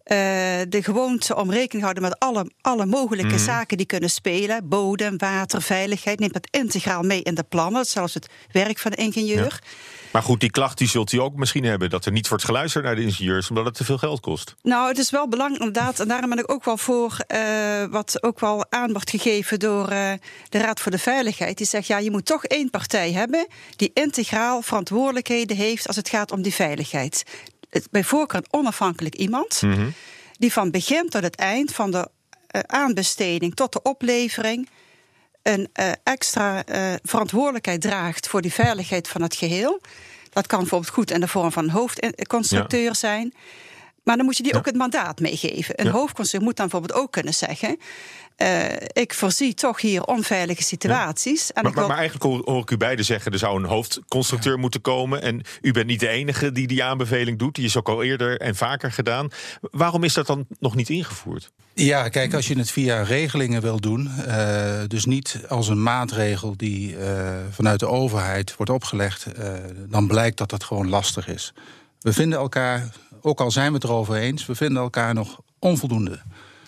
de 0.05 0.79
gewoonte 0.81 1.35
om 1.35 1.51
rekening 1.51 1.71
te 1.71 1.79
houden 1.79 2.03
met 2.03 2.19
alle, 2.19 2.51
alle 2.61 2.85
mogelijke 2.85 3.33
mm. 3.33 3.39
zaken 3.39 3.77
die 3.77 3.85
kunnen 3.85 4.09
spelen. 4.09 4.69
Bodem, 4.69 5.17
water, 5.17 5.61
veiligheid. 5.61 6.19
Neemt 6.19 6.33
dat 6.33 6.47
integraal 6.51 7.01
mee 7.01 7.21
in 7.21 7.35
de 7.35 7.43
plannen. 7.43 7.85
Zelfs 7.85 8.13
het 8.13 8.29
werk 8.51 8.79
van 8.79 8.91
de 8.91 8.97
ingenieur. 8.97 9.43
Ja. 9.43 9.67
Maar 10.15 10.23
goed, 10.23 10.39
die 10.39 10.51
klacht 10.51 10.77
die 10.77 10.87
zult 10.87 11.11
u 11.11 11.19
ook 11.19 11.35
misschien 11.35 11.63
hebben. 11.63 11.89
Dat 11.89 12.05
er 12.05 12.11
niet 12.11 12.27
wordt 12.27 12.43
geluisterd 12.43 12.83
naar 12.83 12.95
de 12.95 13.01
ingenieurs, 13.01 13.49
omdat 13.49 13.65
het 13.65 13.73
te 13.73 13.83
veel 13.83 13.97
geld 13.97 14.19
kost. 14.19 14.55
Nou, 14.61 14.87
het 14.87 14.97
is 14.97 15.09
wel 15.09 15.27
belangrijk 15.27 15.63
inderdaad. 15.63 15.99
En 15.99 16.07
daarom 16.07 16.29
ben 16.29 16.39
ik 16.39 16.51
ook 16.51 16.65
wel 16.65 16.77
voor 16.77 17.17
uh, 17.27 17.39
wat 17.89 18.23
ook 18.23 18.39
wel 18.39 18.65
aan 18.69 18.91
wordt 18.91 19.09
gegeven 19.09 19.59
door 19.59 19.91
uh, 19.91 20.11
de 20.49 20.57
Raad 20.57 20.79
voor 20.79 20.91
de 20.91 20.97
Veiligheid. 20.97 21.57
Die 21.57 21.67
zegt, 21.67 21.87
ja, 21.87 21.97
je 21.97 22.11
moet 22.11 22.25
toch 22.25 22.45
één 22.45 22.69
partij 22.69 23.11
hebben 23.11 23.47
die 23.75 23.91
integraal 23.93 24.61
verantwoordelijkheden 24.61 25.57
heeft 25.57 25.87
als 25.87 25.95
het 25.95 26.09
gaat 26.09 26.31
om 26.31 26.41
die 26.41 26.53
veiligheid 26.53 27.23
bij 27.91 28.03
voorkeur 28.03 28.39
een 28.39 28.59
onafhankelijk 28.59 29.15
iemand. 29.15 29.61
Mhm. 29.61 29.89
Die 30.37 30.53
van 30.53 30.71
begin 30.71 31.09
tot 31.09 31.23
het 31.23 31.35
eind 31.35 31.73
van 31.73 31.91
de 31.91 32.07
uh, 32.55 32.61
aanbesteding 32.65 33.55
tot 33.55 33.73
de 33.73 33.81
oplevering 33.81 34.69
een 35.41 35.69
uh, 35.79 35.91
extra 36.03 36.63
uh, 36.67 36.93
verantwoordelijkheid 37.03 37.81
draagt 37.81 38.27
voor 38.27 38.41
die 38.41 38.53
veiligheid 38.53 39.07
van 39.07 39.21
het 39.21 39.35
geheel. 39.35 39.81
Dat 40.29 40.47
kan 40.47 40.59
bijvoorbeeld 40.59 40.91
goed 40.91 41.11
in 41.11 41.19
de 41.19 41.27
vorm 41.27 41.51
van 41.51 41.63
een 41.63 41.69
hoofdconstructeur 41.69 42.83
ja. 42.83 42.93
zijn. 42.93 43.33
Maar 44.03 44.15
dan 44.17 44.25
moet 44.25 44.37
je 44.37 44.43
die 44.43 44.51
ja. 44.51 44.57
ook 44.57 44.65
het 44.65 44.75
mandaat 44.75 45.19
meegeven. 45.19 45.79
Een 45.79 45.85
ja. 45.85 45.91
hoofdconstructeur 45.91 46.41
moet 46.41 46.57
dan 46.57 46.67
bijvoorbeeld 46.67 46.99
ook 46.99 47.11
kunnen 47.11 47.33
zeggen: 47.33 47.79
uh, 48.37 48.65
ik 48.91 49.13
voorzie 49.13 49.53
toch 49.53 49.81
hier 49.81 50.03
onveilige 50.03 50.63
situaties. 50.63 51.53
En 51.53 51.63
maar, 51.63 51.73
maar, 51.73 51.87
maar, 51.87 51.97
eigenlijk 51.97 52.45
hoor 52.45 52.61
ik 52.61 52.71
u 52.71 52.77
beiden 52.77 53.05
zeggen... 53.05 53.31
er 53.31 53.37
zou 53.37 53.59
een 53.59 53.69
hoofdconstructeur 53.69 54.59
moeten 54.59 54.81
komen... 54.81 55.21
en 55.21 55.41
u 55.61 55.71
bent 55.71 55.87
niet 55.87 55.99
de 55.99 56.07
enige 56.07 56.51
die 56.51 56.67
die 56.67 56.83
aanbeveling 56.83 57.39
doet. 57.39 57.55
Die 57.55 57.65
is 57.65 57.77
ook 57.77 57.89
al 57.89 58.03
eerder 58.03 58.39
en 58.39 58.55
vaker 58.55 58.91
gedaan. 58.91 59.29
Waarom 59.61 60.03
is 60.03 60.13
dat 60.13 60.27
dan 60.27 60.45
nog 60.59 60.75
niet 60.75 60.89
ingevoerd? 60.89 61.51
Ja, 61.73 62.09
kijk, 62.09 62.33
als 62.33 62.47
je 62.47 62.57
het 62.57 62.71
via 62.71 63.01
regelingen 63.01 63.61
wil 63.61 63.79
doen... 63.79 64.11
Uh, 64.27 64.79
dus 64.87 65.05
niet 65.05 65.41
als 65.47 65.67
een 65.67 65.83
maatregel 65.83 66.57
die 66.57 66.97
uh, 66.97 67.29
vanuit 67.51 67.79
de 67.79 67.87
overheid 67.87 68.55
wordt 68.55 68.71
opgelegd... 68.71 69.25
dan 69.89 70.07
blijkt 70.07 70.37
dat 70.37 70.49
dat 70.49 70.63
gewoon 70.63 70.89
lastig 70.89 71.27
is. 71.27 71.53
We 71.99 72.13
vinden 72.13 72.39
elkaar, 72.39 72.89
ook 73.21 73.41
al 73.41 73.51
zijn 73.51 73.67
we 73.67 73.73
het 73.73 73.83
erover 73.83 74.15
eens... 74.15 74.45
we 74.45 74.55
vinden 74.55 74.81
elkaar 74.81 75.13
nog 75.13 75.39
onvoldoende... 75.59 76.19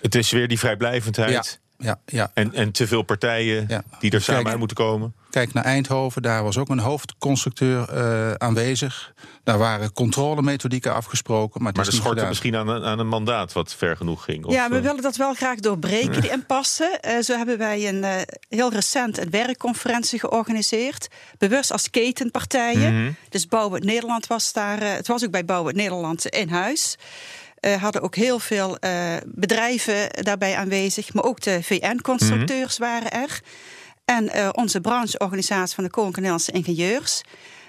Het 0.02 0.16
is 0.16 0.32
weer 0.32 0.48
die 0.48 0.60
vrijblijvendheid. 0.60 1.60
Ja, 1.80 2.00
ja. 2.06 2.32
En, 2.34 2.54
en 2.54 2.72
te 2.72 2.88
veel 2.88 3.02
partijen 3.02 3.66
ja. 3.68 3.84
die 4.00 4.12
er 4.12 4.22
samen 4.22 4.48
uit 4.48 4.60
moeten 4.60 4.78
komen. 4.78 5.14
Kijk 5.30 5.54
naar 5.54 5.64
Eindhoven, 5.64 6.22
daar 6.22 6.44
was 6.44 6.58
ook 6.58 6.70
een 6.70 6.80
hoofdconstructeur 6.80 7.94
uh, 7.94 8.32
aanwezig. 8.34 9.14
Daar 9.44 9.58
waren 9.58 9.94
controlemethodieken 9.94 10.94
afgesproken. 10.94 11.64
Maar, 11.64 11.74
maar 11.74 11.86
er 11.86 11.94
schort 11.94 12.28
misschien 12.28 12.56
aan, 12.56 12.84
aan, 12.84 13.00
een 13.00 13.08
mandaat 13.08 13.54
wat 13.54 13.74
ver 13.74 13.98
genoeg 13.98 14.24
ging. 14.24 14.46
Of, 14.46 14.54
ja, 14.54 14.70
we 14.70 14.76
uh... 14.76 14.82
willen 14.82 15.02
dat 15.02 15.16
wel 15.16 15.34
graag 15.34 15.60
doorbreken, 15.60 16.22
die 16.22 16.32
impasse. 16.32 17.00
Uh, 17.08 17.20
zo 17.20 17.38
hebben 17.38 17.58
wij 17.58 17.88
een, 17.88 18.26
heel 18.50 18.72
recent 18.72 19.18
een 19.18 19.30
werkconferentie 19.30 20.20
georganiseerd. 20.20 21.08
Bewust 21.38 21.72
als 21.72 21.90
ketenpartijen. 21.90 22.94
Mm 22.94 23.04
-hmm. 23.04 23.16
Dus 23.30 23.48
Bouwen 23.48 23.86
Nederland 23.86 24.28
was 24.28 24.54
daar. 24.54 24.82
het 24.82 25.08
was 25.08 25.24
ook 25.24 25.32
bij 25.32 25.46
Bouwen 25.46 25.76
Nederland 25.76 26.26
in 26.26 26.50
huis. 26.50 26.98
Uh, 27.68 27.82
hadden 27.82 28.02
ook 28.02 28.16
heel 28.16 28.40
veel 28.40 28.78
uh, 28.80 29.14
bedrijven 29.26 30.10
daarbij 30.24 30.56
aanwezig. 30.56 31.14
Maar 31.14 31.24
ook 31.24 31.42
de 31.42 31.64
VN-constructeurs 31.64 32.78
Mhm. 32.80 32.90
waren 32.90 33.12
er. 33.12 33.42
En 34.06 34.24
uh, 34.36 34.50
onze 34.52 34.82
brancheorganisatie 34.82 35.76
van 35.76 35.84
de 35.84 35.90
Koninklijke 35.90 36.30
Nederlandse 36.32 36.52
Ingenieurs. 36.52 37.22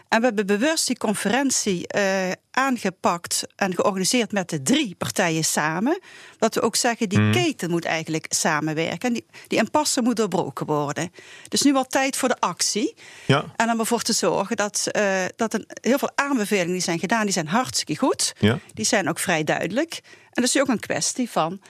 En 0.09 0.21
we 0.21 0.27
hebben 0.27 0.47
bewust 0.47 0.87
die 0.87 0.97
conferentie 0.97 1.87
uh, 1.97 2.03
aangepakt 2.51 3.47
en 3.57 3.75
georganiseerd 3.75 4.33
met 4.33 4.49
de 4.51 4.63
drie 4.63 4.95
partijen 4.95 5.45
samen. 5.45 5.99
Dat 6.39 6.55
we 6.55 6.61
ook 6.61 6.77
zeggen, 6.77 7.09
die 7.09 7.19
Mhm. 7.19 7.27
mm. 7.29 7.35
keten 7.35 7.71
moet 7.71 7.85
eigenlijk 7.85 8.27
samenwerken. 8.29 9.09
En 9.09 9.13
die, 9.13 9.27
die 9.47 9.59
impasse 9.59 10.03
moet 10.03 10.17
doorbroken 10.17 10.67
worden. 10.67 11.13
Dus 11.49 11.63
nu 11.63 11.73
wel 11.73 11.85
tijd 11.87 12.17
voor 12.17 12.29
de 12.29 12.41
actie. 12.41 12.95
Ja. 13.27 13.45
En 13.57 13.71
om 13.71 13.79
ervoor 13.81 14.03
te 14.03 14.13
zorgen 14.13 14.57
dat, 14.57 14.87
uh, 14.97 15.25
dat 15.37 15.55
een, 15.55 15.67
heel 15.81 15.99
veel 15.99 16.11
aanbevelingen 16.15 16.73
die 16.73 16.81
zijn 16.83 16.99
gedaan, 16.99 17.23
die 17.25 17.33
zijn 17.33 17.49
hartstikke 17.49 17.97
goed. 17.97 18.33
Ja. 18.39 18.59
Die 18.75 18.85
zijn 18.85 19.09
ook 19.09 19.19
vrij 19.19 19.45
duidelijk. 19.45 20.01
En 20.05 20.43
dat 20.43 20.45
is 20.45 20.61
ook 20.61 20.69
een 20.69 20.81
kwestie 20.81 21.31
van 21.31 21.61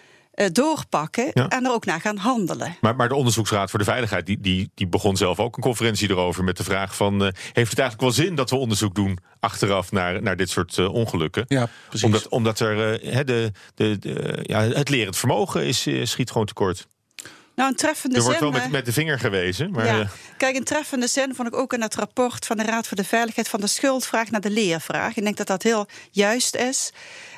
doorpakken 0.53 1.31
Ja. 1.35 1.49
en 1.49 1.65
er 1.65 1.73
ook 1.73 1.85
naar 1.85 2.01
gaan 2.01 2.17
handelen. 2.17 2.77
Maar, 2.81 2.97
maar 2.97 3.09
de 3.09 3.15
Onderzoeksraad 3.15 3.71
voor 3.71 3.79
de 3.79 3.85
Veiligheid 3.85 4.27
die, 4.27 4.41
die, 4.41 4.71
die 4.75 4.87
begon 4.87 5.17
zelf 5.17 5.39
ook 5.39 5.57
een 5.57 5.63
conferentie 5.63 6.11
erover 6.11 6.45
met 6.45 6.57
de 6.57 6.65
vraag 6.65 6.97
van 6.97 7.15
uh, 7.15 7.29
heeft 7.53 7.71
het 7.71 7.79
eigenlijk 7.79 8.01
wel 8.01 8.25
zin 8.25 8.35
dat 8.35 8.51
we 8.51 8.57
onderzoek 8.57 8.95
doen 8.95 9.19
achteraf 9.41 9.93
naar, 9.93 10.23
naar 10.23 10.37
dit 10.37 10.51
soort 10.51 10.77
uh, 10.77 10.95
ongelukken? 10.95 11.45
Ja, 11.49 11.69
precies. 11.89 12.05
Omdat, 12.07 12.29
omdat 12.29 12.61
er 12.61 13.05
uh, 13.05 13.19
de, 13.25 13.53
de, 13.75 13.99
de, 13.99 14.39
ja, 14.43 14.61
het 14.61 14.89
lerend 14.89 15.17
vermogen 15.17 15.67
is, 15.67 15.87
uh, 15.87 16.05
schiet 16.05 16.31
gewoon 16.31 16.47
tekort. 16.47 16.87
Nou, 17.59 17.71
een 17.71 17.77
treffende 17.77 18.17
er 18.17 18.23
wordt 18.23 18.39
zin, 18.39 18.51
wel 18.51 18.61
met, 18.61 18.71
met 18.71 18.85
de 18.85 18.93
vinger 18.93 19.19
gewezen. 19.19 19.71
Maar, 19.71 19.87
ja. 19.87 20.09
Kijk, 20.37 20.57
een 20.57 20.65
treffende 20.65 21.07
zin 21.07 21.35
vond 21.35 21.49
ik 21.49 21.57
ook 21.57 21.73
in 21.73 21.83
het 21.83 21.95
rapport 21.95 22.47
van 22.47 22.57
de 22.57 22.63
Raad 22.63 22.87
voor 22.87 22.97
de 22.97 23.05
Veiligheid 23.05 23.49
van 23.49 23.61
de 23.61 23.67
schuldvraag 23.67 24.31
naar 24.31 24.41
de 24.41 24.51
leervraag. 24.51 25.17
Ik 25.17 25.23
denk 25.23 25.37
dat 25.37 25.47
dat 25.47 25.63
heel 25.63 25.87
juist 26.11 26.57
is. 26.57 26.93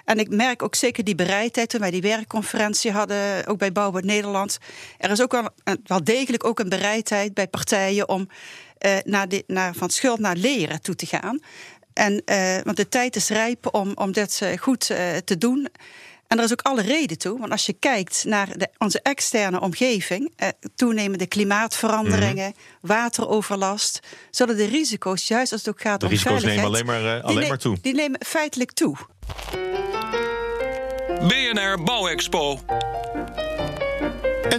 En 0.04 0.18
ik 0.18 0.28
merk 0.28 0.62
ook 0.62 0.74
zeker 0.74 1.04
die 1.04 1.14
bereidheid 1.14 1.68
toen 1.68 1.80
wij 1.80 1.90
die 1.90 2.00
werkconferentie 2.00 2.90
hadden, 2.90 3.46
ook 3.46 3.58
bij 3.58 3.72
Bouwbouw 3.72 4.00
Nederland. 4.00 4.58
Er 4.98 5.10
is 5.10 5.22
ook 5.22 5.32
wel, 5.32 5.48
wel 5.84 6.04
degelijk 6.04 6.44
ook 6.44 6.58
een 6.58 6.68
bereidheid 6.68 7.34
bij 7.34 7.48
partijen 7.48 8.08
om 8.08 8.28
uh, 8.86 8.92
naar 9.04 9.28
de, 9.28 9.44
naar, 9.46 9.74
van 9.74 9.90
schuld 9.90 10.18
naar 10.18 10.36
leren 10.36 10.82
toe 10.82 10.94
te 10.94 11.06
gaan. 11.06 11.40
En, 11.92 12.22
uh, 12.24 12.58
want 12.64 12.76
de 12.76 12.88
tijd 12.88 13.16
is 13.16 13.28
rijp 13.28 13.74
om, 13.74 13.92
om 13.94 14.12
dit 14.12 14.42
goed 14.58 14.86
te 15.24 15.38
doen. 15.38 15.68
En 16.30 16.38
er 16.38 16.44
is 16.44 16.52
ook 16.52 16.62
alle 16.62 16.82
reden 16.82 17.18
toe, 17.18 17.38
want 17.38 17.52
als 17.52 17.66
je 17.66 17.72
kijkt 17.72 18.24
naar 18.24 18.58
de, 18.58 18.68
onze 18.78 19.00
externe 19.02 19.60
omgeving, 19.60 20.32
eh, 20.36 20.48
toenemende 20.74 21.26
klimaatveranderingen, 21.26 22.46
mm 22.46 22.54
-hmm. 22.54 22.88
wateroverlast, 22.88 24.00
zullen 24.30 24.56
de 24.56 24.64
risico's, 24.64 25.28
juist 25.28 25.52
als 25.52 25.60
het 25.64 25.74
ook 25.74 25.80
gaat 25.80 26.00
de 26.00 26.06
om 26.06 26.12
risico's 26.12 26.42
veiligheid, 26.42 26.72
nemen 26.72 26.90
alleen 26.92 27.04
maar, 27.04 27.18
uh, 27.18 27.24
alleen 27.24 27.38
die 27.38 27.48
maar 27.48 27.58
toe. 27.58 27.76
Die 27.82 27.94
nemen 27.94 28.20
feitelijk 28.26 28.72
toe. 28.72 28.96
BNR 31.28 31.82
Bouwexpo. 31.82 32.60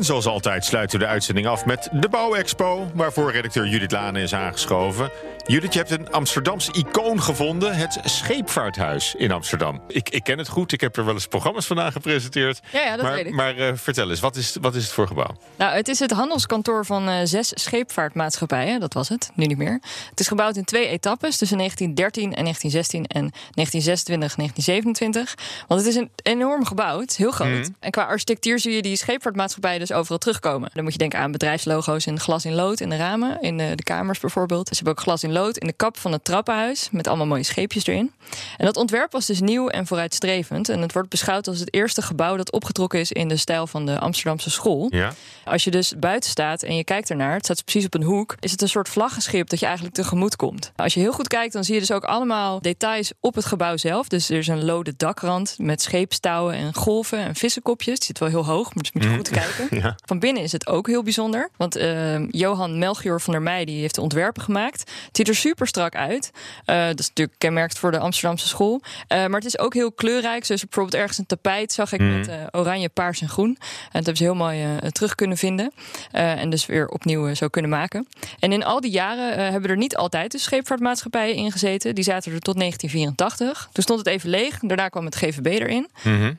En 0.01 0.07
zoals 0.07 0.25
altijd 0.25 0.65
sluiten 0.65 0.99
we 0.99 1.05
de 1.05 1.11
uitzending 1.11 1.47
af 1.47 1.65
met 1.65 1.89
de 1.91 2.09
Bouwexpo, 2.09 2.91
waarvoor 2.93 3.31
redacteur 3.31 3.67
Judith 3.67 3.91
Lane 3.91 4.21
is 4.21 4.33
aangeschoven. 4.33 5.11
Judith, 5.45 5.73
je 5.73 5.79
hebt 5.79 5.91
een 5.91 6.11
Amsterdamse 6.11 6.71
icoon 6.71 7.21
gevonden, 7.21 7.75
het 7.75 7.99
Scheepvaarthuis 8.03 9.15
in 9.15 9.31
Amsterdam. 9.31 9.81
Ik, 9.87 10.09
ik 10.09 10.23
ken 10.23 10.37
het 10.37 10.47
goed, 10.47 10.71
ik 10.71 10.81
heb 10.81 10.97
er 10.97 11.05
wel 11.05 11.13
eens 11.13 11.27
programma's 11.27 11.65
vandaan 11.65 11.91
gepresenteerd. 11.91 12.59
Ja, 12.71 12.81
ja 12.81 12.95
dat 12.95 13.05
maar, 13.05 13.13
weet 13.13 13.25
ik. 13.25 13.33
Maar 13.33 13.57
uh, 13.57 13.71
vertel 13.73 14.09
eens, 14.09 14.19
wat 14.19 14.35
is, 14.35 14.57
wat 14.61 14.75
is 14.75 14.83
het 14.83 14.91
voor 14.91 15.07
gebouw? 15.07 15.35
Nou, 15.55 15.75
het 15.75 15.87
is 15.87 15.99
het 15.99 16.11
handelskantoor 16.11 16.85
van 16.85 17.09
uh, 17.09 17.15
zes 17.23 17.51
scheepvaartmaatschappijen, 17.53 18.79
dat 18.79 18.93
was 18.93 19.09
het, 19.09 19.31
nu 19.35 19.45
niet 19.45 19.57
meer. 19.57 19.79
Het 20.09 20.19
is 20.19 20.27
gebouwd 20.27 20.55
in 20.55 20.63
twee 20.63 20.87
etappes, 20.87 21.37
tussen 21.37 21.57
1913 21.57 22.23
en 22.23 22.43
1916 22.43 23.05
en 23.05 23.31
1926, 23.53 24.35
1927. 24.35 25.65
Want 25.67 25.79
het 25.79 25.89
is 25.89 25.95
een 25.95 26.11
enorm 26.23 26.65
gebouw, 26.65 26.99
het 26.99 27.09
is 27.09 27.17
heel 27.17 27.31
groot. 27.31 27.67
Mm. 27.67 27.75
En 27.79 27.91
qua 27.91 28.03
architectuur 28.03 28.59
zie 28.59 28.75
je 28.75 28.81
die 28.81 28.95
scheepvaartmaatschappijen 28.95 29.79
dus 29.79 29.90
overal 29.93 30.17
terugkomen. 30.17 30.69
Dan 30.73 30.83
moet 30.83 30.91
je 30.91 30.97
denken 30.97 31.19
aan 31.19 31.31
bedrijfslogo's 31.31 32.05
in 32.05 32.19
glas 32.19 32.45
in 32.45 32.53
lood 32.53 32.79
in 32.79 32.89
de 32.89 32.95
ramen, 32.95 33.41
in 33.41 33.57
de, 33.57 33.71
de 33.75 33.83
kamers 33.83 34.19
bijvoorbeeld. 34.19 34.67
Ze 34.67 34.75
hebben 34.75 34.93
ook 34.93 34.99
glas 34.99 35.23
in 35.23 35.31
lood 35.31 35.57
in 35.57 35.67
de 35.67 35.73
kap 35.73 35.97
van 35.97 36.11
het 36.11 36.23
trappenhuis 36.23 36.89
met 36.91 37.07
allemaal 37.07 37.25
mooie 37.25 37.43
scheepjes 37.43 37.85
erin. 37.85 38.11
En 38.57 38.65
dat 38.65 38.77
ontwerp 38.77 39.11
was 39.11 39.25
dus 39.25 39.39
nieuw 39.39 39.67
en 39.67 39.87
vooruitstrevend. 39.87 40.69
En 40.69 40.81
het 40.81 40.93
wordt 40.93 41.09
beschouwd 41.09 41.47
als 41.47 41.59
het 41.59 41.73
eerste 41.73 42.01
gebouw 42.01 42.35
dat 42.35 42.51
opgetrokken 42.51 42.99
is 42.99 43.11
in 43.11 43.27
de 43.27 43.37
stijl 43.37 43.67
van 43.67 43.85
de 43.85 43.99
Amsterdamse 43.99 44.49
school. 44.49 44.87
Ja. 44.89 45.13
Als 45.45 45.63
je 45.63 45.71
dus 45.71 45.93
buiten 45.97 46.29
staat 46.29 46.63
en 46.63 46.75
je 46.75 46.83
kijkt 46.83 47.09
ernaar, 47.09 47.33
het 47.33 47.43
staat 47.43 47.63
precies 47.63 47.85
op 47.85 47.93
een 47.93 48.03
hoek, 48.03 48.35
is 48.39 48.51
het 48.51 48.61
een 48.61 48.69
soort 48.69 48.89
vlaggenschip 48.89 49.49
dat 49.49 49.59
je 49.59 49.65
eigenlijk 49.65 49.95
tegemoet 49.95 50.35
komt. 50.35 50.71
Als 50.75 50.93
je 50.93 50.99
heel 50.99 51.11
goed 51.11 51.27
kijkt, 51.27 51.53
dan 51.53 51.63
zie 51.63 51.73
je 51.73 51.79
dus 51.79 51.91
ook 51.91 52.03
allemaal 52.03 52.61
details 52.61 53.11
op 53.19 53.35
het 53.35 53.45
gebouw 53.45 53.77
zelf. 53.77 54.07
Dus 54.07 54.29
er 54.29 54.37
is 54.37 54.47
een 54.47 54.65
lode 54.65 54.93
dakrand 54.97 55.55
met 55.57 55.81
scheepstouwen 55.81 56.55
en 56.55 56.73
golven 56.73 57.19
en 57.19 57.35
vissenkopjes. 57.35 57.95
Het 57.95 58.03
zit 58.03 58.19
wel 58.19 58.29
heel 58.29 58.45
hoog, 58.45 58.73
maar 58.73 58.83
dus 58.83 58.91
moet 58.91 59.03
je 59.03 59.15
goed 59.15 59.29
kijken. 59.29 59.67
Ja. 59.81 59.95
Van 60.05 60.19
binnen 60.19 60.43
is 60.43 60.51
het 60.51 60.67
ook 60.67 60.87
heel 60.87 61.03
bijzonder. 61.03 61.49
Want 61.57 61.77
uh, 61.77 62.29
Johan 62.29 62.79
Melchior 62.79 63.21
van 63.21 63.33
der 63.33 63.41
Meij 63.41 63.65
die 63.65 63.79
heeft 63.79 63.95
de 63.95 64.01
ontwerpen 64.01 64.41
gemaakt. 64.41 64.79
Het 64.79 65.17
ziet 65.17 65.27
er 65.27 65.35
super 65.35 65.67
strak 65.67 65.95
uit. 65.95 66.31
Uh, 66.65 66.85
dat 66.85 66.99
is 66.99 67.07
natuurlijk 67.07 67.37
kenmerkt 67.39 67.79
voor 67.79 67.91
de 67.91 67.99
Amsterdamse 67.99 68.47
school. 68.47 68.81
Uh, 68.83 68.89
maar 69.07 69.29
het 69.29 69.45
is 69.45 69.59
ook 69.59 69.73
heel 69.73 69.91
kleurrijk. 69.91 70.45
Zoals 70.45 70.61
bijvoorbeeld 70.61 70.95
ergens 70.95 71.17
een 71.17 71.25
tapijt 71.25 71.71
zag 71.73 71.93
ik 71.93 71.99
mm. 71.99 72.17
met 72.17 72.29
oranje, 72.51 72.89
paars 72.89 73.21
en 73.21 73.29
groen. 73.29 73.49
En 73.49 73.55
dat 73.91 74.05
hebben 74.05 74.17
ze 74.17 74.23
heel 74.23 74.35
mooi 74.35 74.65
terug 74.91 75.15
kunnen 75.15 75.37
vinden. 75.37 75.71
en 76.11 76.49
dus 76.49 76.65
weer 76.65 76.87
opnieuw 76.87 77.33
zo 77.33 77.47
kunnen 77.47 77.71
maken. 77.71 78.07
En 78.39 78.51
in 78.51 78.63
al 78.63 78.81
die 78.81 78.91
jaren 78.91 79.51
hebben 79.51 79.69
er 79.69 79.77
niet 79.77 79.95
altijd 79.95 80.31
de 80.31 80.37
scheepvaartmaatschappijen 80.37 81.35
in 81.35 81.51
gezeten. 81.51 81.95
Die 81.95 82.03
zaten 82.03 82.33
er 82.33 82.39
tot 82.39 82.57
1984. 82.57 83.69
Toen 83.71 83.83
stond 83.83 83.99
het 83.99 84.07
even 84.07 84.29
leeg. 84.29 84.59
Daarna 84.59 84.87
kwam 84.87 85.05
het 85.05 85.15
GVB 85.15 85.45
erin. 85.45 85.89
Mm 86.03 86.19
-hmm. 86.19 86.37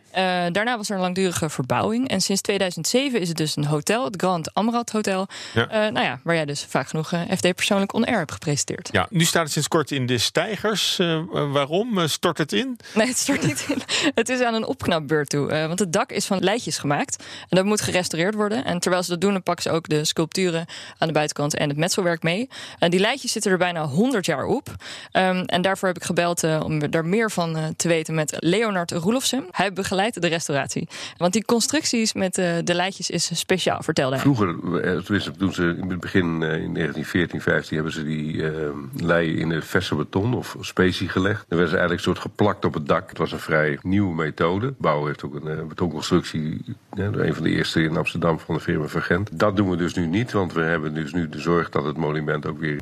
daarna 0.53 0.77
was 0.77 0.89
er 0.89 0.95
een 0.95 1.01
langdurige 1.01 1.51
verbouwing. 1.51 2.09
En 2.09 2.21
sinds 2.21 2.41
2007 2.41 3.21
is 3.23 3.29
het 3.29 3.37
dus 3.37 3.57
een 3.57 3.65
hotel, 3.65 4.05
het 4.05 4.15
Grand 4.17 4.55
Amrad 4.55 4.91
Hotel. 4.91 5.27
Ja. 5.55 5.67
Uh, 5.67 5.93
nou 5.93 6.07
ja, 6.07 6.21
waar 6.23 6.35
jij 6.35 6.45
dus 6.45 6.67
vaak 6.69 6.89
genoeg 6.89 7.13
uh, 7.13 7.21
FD 7.37 7.55
persoonlijk 7.55 7.95
on 7.95 8.05
air 8.05 8.19
hebt 8.19 8.33
gepresenteerd. 8.33 8.89
Ja, 8.93 9.07
nu 9.11 9.25
staat 9.25 9.43
het 9.43 9.53
sinds 9.53 9.69
kort 9.69 9.91
in 9.91 10.07
de 10.07 10.19
stijgers. 10.19 10.99
Uh, 10.99 11.23
waarom? 11.53 12.09
stort 12.09 12.39
het 12.39 12.53
in? 12.53 12.79
Nee, 12.95 13.07
het 13.07 13.19
stort 13.19 13.47
niet 13.47 13.67
in. 13.69 13.83
het 14.15 14.29
is 14.29 14.41
aan 14.41 14.55
een 14.55 14.67
opknapbeurt 14.67 15.29
toe. 15.29 15.47
want 15.47 15.79
het 15.79 15.93
dak 15.93 16.11
is 16.11 16.27
van 16.27 16.39
leidjes 16.39 16.79
gemaakt. 16.79 17.25
En 17.49 17.57
dat 17.57 17.65
moet 17.65 17.81
gerestaureerd 17.81 18.35
worden. 18.35 18.65
En 18.65 18.79
terwijl 18.79 19.03
ze 19.03 19.11
dat 19.11 19.21
doen, 19.21 19.33
dan 19.33 19.43
pakken 19.43 19.63
ze 19.63 19.71
ook 19.71 19.89
de 19.89 20.05
sculpturen 20.05 20.67
aan 20.99 21.07
de 21.07 21.15
buitenkant 21.15 21.55
en 21.55 21.69
het 21.69 21.79
metselwerk 21.79 22.23
mee. 22.23 22.49
En 22.79 22.91
die 22.91 23.01
leidjes 23.01 23.33
zitten 23.33 23.51
er 23.51 23.59
bijna 23.59 23.87
100 23.87 24.27
jaar 24.27 24.45
op. 24.45 24.69
Um, 25.13 25.45
en 25.45 25.63
daarvoor 25.63 25.89
heb 25.89 25.97
ik 25.97 26.05
gebeld 26.05 26.45
om 26.45 26.91
daar 26.91 27.07
meer 27.07 27.31
van 27.31 27.75
te 27.77 27.89
weten 27.89 28.15
met 28.15 28.37
Leonard 28.39 28.91
Roelofsen. 28.91 29.47
Hij 29.51 29.73
begeleidt 29.73 30.21
de 30.23 30.29
restauratie. 30.29 30.89
Want 31.17 31.33
die 31.33 31.45
constructies 31.45 32.13
met 32.13 32.35
de 32.35 32.63
leidjes 32.65 33.11
is 33.13 33.39
speciaal, 33.39 33.83
vertelde 33.83 34.15
hij. 34.15 34.25
Vroeger, 34.25 34.55
tenminste 35.03 35.31
toen 35.31 35.53
ze 35.53 35.77
in 35.79 35.91
het 35.91 36.01
begin 36.01 36.25
in 36.25 36.75
1914, 36.75 37.41
15 37.41 37.75
hebben 37.75 37.93
ze 37.93 38.05
die 38.05 38.35
uh, 38.35 38.51
leien 38.97 39.39
in 39.39 39.51
het 39.51 39.65
verse 39.65 39.95
beton 39.95 40.35
of 40.35 40.57
specie 40.61 41.09
gelegd. 41.09 41.45
Dan 41.49 41.59
werden 41.59 41.69
ze 41.69 41.77
eigenlijk 41.77 42.07
een 42.07 42.15
soort 42.15 42.27
geplakt 42.27 42.65
op 42.65 42.75
het 42.75 42.89
dak. 42.89 43.09
Het 43.09 43.19
was 43.19 43.33
een 43.33 43.39
vrij 43.39 43.79
nieuwe 43.83 44.15
methode. 44.15 44.75
Bouw 44.79 45.07
heeft 45.07 45.25
ook 45.25 45.35
een 45.35 45.69
betonconstructie, 45.69 46.65
een 46.91 47.35
van 47.35 47.43
de 47.43 47.51
eerste 47.51 47.83
in 47.83 47.97
Amsterdam 47.97 48.39
van 48.39 48.55
de 48.55 48.61
firma 48.61 48.89
Vergent. 48.89 49.39
Dat 49.39 49.57
doen 49.57 49.71
we 49.71 49.77
dus 49.77 49.95
nu 49.95 50.07
niet, 50.07 50.33
want 50.33 50.53
we 50.53 50.61
hebben 50.61 50.95
dus 50.95 51.13
nu 51.13 51.29
de 51.29 51.41
zorg 51.41 51.71
dat 51.71 51.85
het 51.85 51.97
monument 51.97 52.47
ook 52.47 52.59
weer 52.59 52.81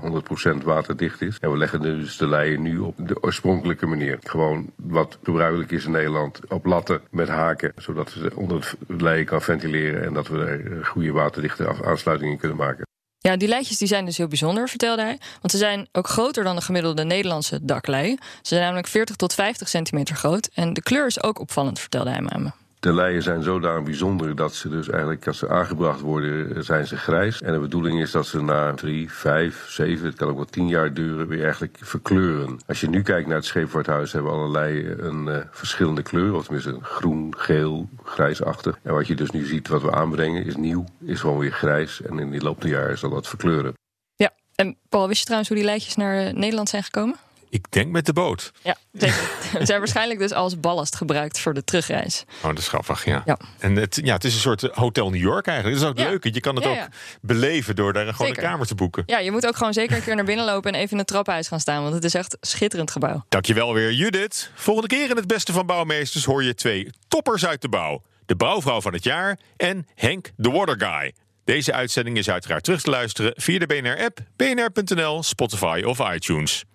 100% 0.61 0.64
waterdicht 0.64 1.23
is. 1.23 1.38
En 1.40 1.51
we 1.51 1.57
leggen 1.57 1.81
dus 1.81 2.16
de 2.16 2.29
leien 2.29 2.62
nu 2.62 2.79
op 2.79 2.95
de 2.97 3.23
oorspronkelijke 3.23 3.87
manier. 3.87 4.19
Gewoon 4.23 4.71
wat 4.77 5.19
gebruikelijk 5.23 5.71
is 5.71 5.85
in 5.85 5.90
Nederland, 5.90 6.40
op 6.49 6.64
latten 6.64 7.01
met 7.11 7.29
haken, 7.29 7.73
zodat 7.77 8.11
ze 8.11 8.31
onder 8.35 8.75
het 8.88 9.01
leien 9.01 9.25
kan 9.25 9.43
ventileren 9.43 10.05
en 10.05 10.12
dat 10.22 10.38
we 10.38 10.44
er 10.44 10.87
goede 10.87 11.12
waterdichte 11.12 11.85
aansluitingen 11.85 12.38
kunnen 12.38 12.56
maken. 12.56 12.85
Ja, 13.18 13.37
die 13.37 13.48
leidjes 13.48 13.78
die 13.78 13.88
zijn 13.88 14.04
dus 14.04 14.16
heel 14.16 14.28
bijzonder, 14.28 14.68
vertelde 14.68 15.02
hij. 15.02 15.18
Want 15.40 15.50
ze 15.50 15.59
zijn 15.59 15.88
ook 15.92 16.09
groter 16.09 16.44
dan 16.44 16.56
de 16.56 16.62
gemiddelde 16.62 17.04
Nederlandse 17.04 17.64
daklei. 17.64 18.16
Ze 18.20 18.20
zijn 18.42 18.61
namelijk 18.61 18.87
40 18.87 19.16
tot 19.16 19.35
50 19.35 19.68
centimeter 19.68 20.16
groot. 20.16 20.50
En 20.54 20.72
de 20.72 20.83
kleur 20.83 21.06
is 21.06 21.22
ook 21.22 21.38
opvallend, 21.38 21.78
vertelde 21.78 22.11
hij 22.11 22.22
aan 22.28 22.42
me. 22.42 22.50
De 22.81 22.95
leien 22.95 23.23
zijn 23.23 23.43
zodanig 23.43 23.85
bijzonder 23.85 24.37
dat 24.37 24.55
ze 24.55 24.69
dus 24.69 24.88
eigenlijk 24.88 25.27
als 25.27 25.38
ze 25.38 25.49
aangebracht 25.49 26.01
worden, 26.01 26.64
zijn 26.64 26.87
ze 26.87 26.97
grijs. 26.97 27.43
En 27.43 27.53
de 27.53 27.59
bedoeling 27.59 28.01
is 28.01 28.11
dat 28.11 28.27
ze 28.27 28.43
na 28.43 28.75
drie, 28.75 29.11
vijf, 29.12 29.64
zeven, 29.69 30.07
het 30.07 30.16
kan 30.16 30.29
ook 30.29 30.37
wel 30.37 30.45
tien 30.45 30.69
jaar 30.69 30.95
duren, 30.95 31.29
weer 31.29 31.43
eigenlijk 31.43 31.79
verkleuren. 31.81 32.59
Als 32.66 32.81
je 32.81 32.88
nu 32.88 33.03
kijkt 33.03 33.27
naar 33.27 33.37
het 33.37 33.45
scheepvaarthuis, 33.45 34.12
hebben 34.12 34.33
alle 34.33 34.51
leien 34.51 35.07
een 35.07 35.27
uh, 35.27 35.37
verschillende 35.51 36.03
kleur. 36.03 36.35
Of 36.35 36.45
tenminste 36.45 36.79
groen, 36.83 37.35
geel, 37.37 37.88
grijsachtig. 38.05 38.79
En 38.83 38.95
wat 38.95 39.07
je 39.07 39.14
dus 39.14 39.31
nu 39.31 39.45
ziet, 39.45 39.69
wat 39.69 39.83
we 39.83 39.93
aanbrengen, 39.93 40.45
is 40.45 40.57
nieuw, 40.57 40.85
is 41.05 41.21
gewoon 41.21 41.38
weer 41.38 41.53
grijs. 41.53 42.03
En 42.03 42.19
in 42.19 42.31
die 42.31 42.43
loop 42.43 42.61
der 42.61 42.71
jaren 42.71 42.99
zal 42.99 43.11
dat 43.11 43.29
verkleuren. 43.29 43.73
Ja, 44.14 44.31
en 44.55 44.77
Paul, 44.88 45.07
wist 45.07 45.19
je 45.19 45.25
trouwens 45.25 45.51
hoe 45.51 45.59
die 45.59 45.69
leidjes 45.69 45.97
naar 45.97 46.27
uh, 46.27 46.33
Nederland 46.33 46.69
zijn 46.69 46.83
gekomen? 46.83 47.16
Ik 47.51 47.67
denk 47.71 47.91
met 47.91 48.07
de 48.07 48.13
boot. 48.13 48.53
Ja, 48.63 48.77
zeker. 48.93 49.31
Ze 49.59 49.67
zijn 49.67 49.79
waarschijnlijk 49.79 50.21
dus 50.21 50.33
als 50.33 50.61
ballast 50.61 50.97
gebruikt 50.97 51.39
voor 51.41 51.55
de 51.55 51.65
terugreis. 51.65 52.25
Oh, 52.37 52.43
dat 52.49 52.59
is 52.59 52.69
grappig, 52.69 53.05
ja. 53.05 53.23
Ja. 53.25 53.39
En 53.59 53.77
het, 53.77 54.01
ja, 54.05 54.15
het 54.15 54.25
is 54.25 54.35
een 54.35 54.41
soort 54.41 54.63
eh, 54.63 54.77
Hotel 54.77 55.11
New 55.11 55.21
York 55.21 55.47
eigenlijk. 55.47 55.79
Dat 55.81 55.85
is 55.87 55.91
ook 55.93 55.99
Ja. 56.07 56.11
leuk. 56.11 56.35
Je 56.35 56.41
kan 56.41 56.55
het 56.55 56.65
Ja, 56.65 56.71
ook 56.71 56.89
beleven 57.21 57.77
door 57.77 57.93
daar 57.93 58.03
gewoon 58.05 58.27
Zeker. 58.27 58.43
een 58.43 58.49
kamer 58.51 58.67
te 58.67 58.75
boeken. 58.75 59.03
Ja, 59.07 59.19
je 59.19 59.31
moet 59.31 59.47
ook 59.47 59.57
gewoon 59.57 59.73
zeker 59.73 59.97
een 59.97 60.03
keer 60.03 60.15
naar 60.15 60.25
binnen 60.25 60.45
lopen 60.45 60.73
en 60.73 60.79
even 60.79 60.91
in 60.93 60.99
het 60.99 61.07
trappenhuis 61.07 61.49
gaan 61.49 61.61
staan. 61.61 61.83
Want 61.83 61.95
het 61.95 62.05
is 62.05 62.15
echt 62.15 62.33
een 62.33 62.39
schitterend 62.49 62.91
gebouw. 62.91 63.25
Dankjewel 63.29 63.75
weer, 63.75 63.93
Judith. 63.93 64.51
Volgende 64.55 64.89
keer 64.89 65.11
in 65.11 65.17
het 65.17 65.27
beste 65.27 65.53
van 65.53 65.67
bouwmeesters 65.67 66.25
hoor 66.25 66.45
je 66.45 66.55
twee 66.55 66.91
toppers 67.09 67.47
uit 67.47 67.63
de 67.63 67.69
bouw. 67.69 68.03
De 68.27 68.37
bouwvrouw 68.37 68.81
van 68.81 68.93
het 68.93 69.05
jaar 69.05 69.39
en 69.57 69.87
Henk 69.95 70.31
de 70.37 70.51
Water 70.51 70.75
Guy. 70.89 71.15
Deze 71.45 71.73
uitzending 71.73 72.17
is 72.19 72.31
uiteraard 72.31 72.65
terug 72.65 72.83
te 72.83 72.91
luisteren 72.91 73.33
via 73.37 73.59
de 73.59 73.67
BNR-app, 73.67 74.19
bnr.nl, 74.37 75.23
Spotify 75.23 75.83
of 75.87 75.99
iTunes. 76.15 76.65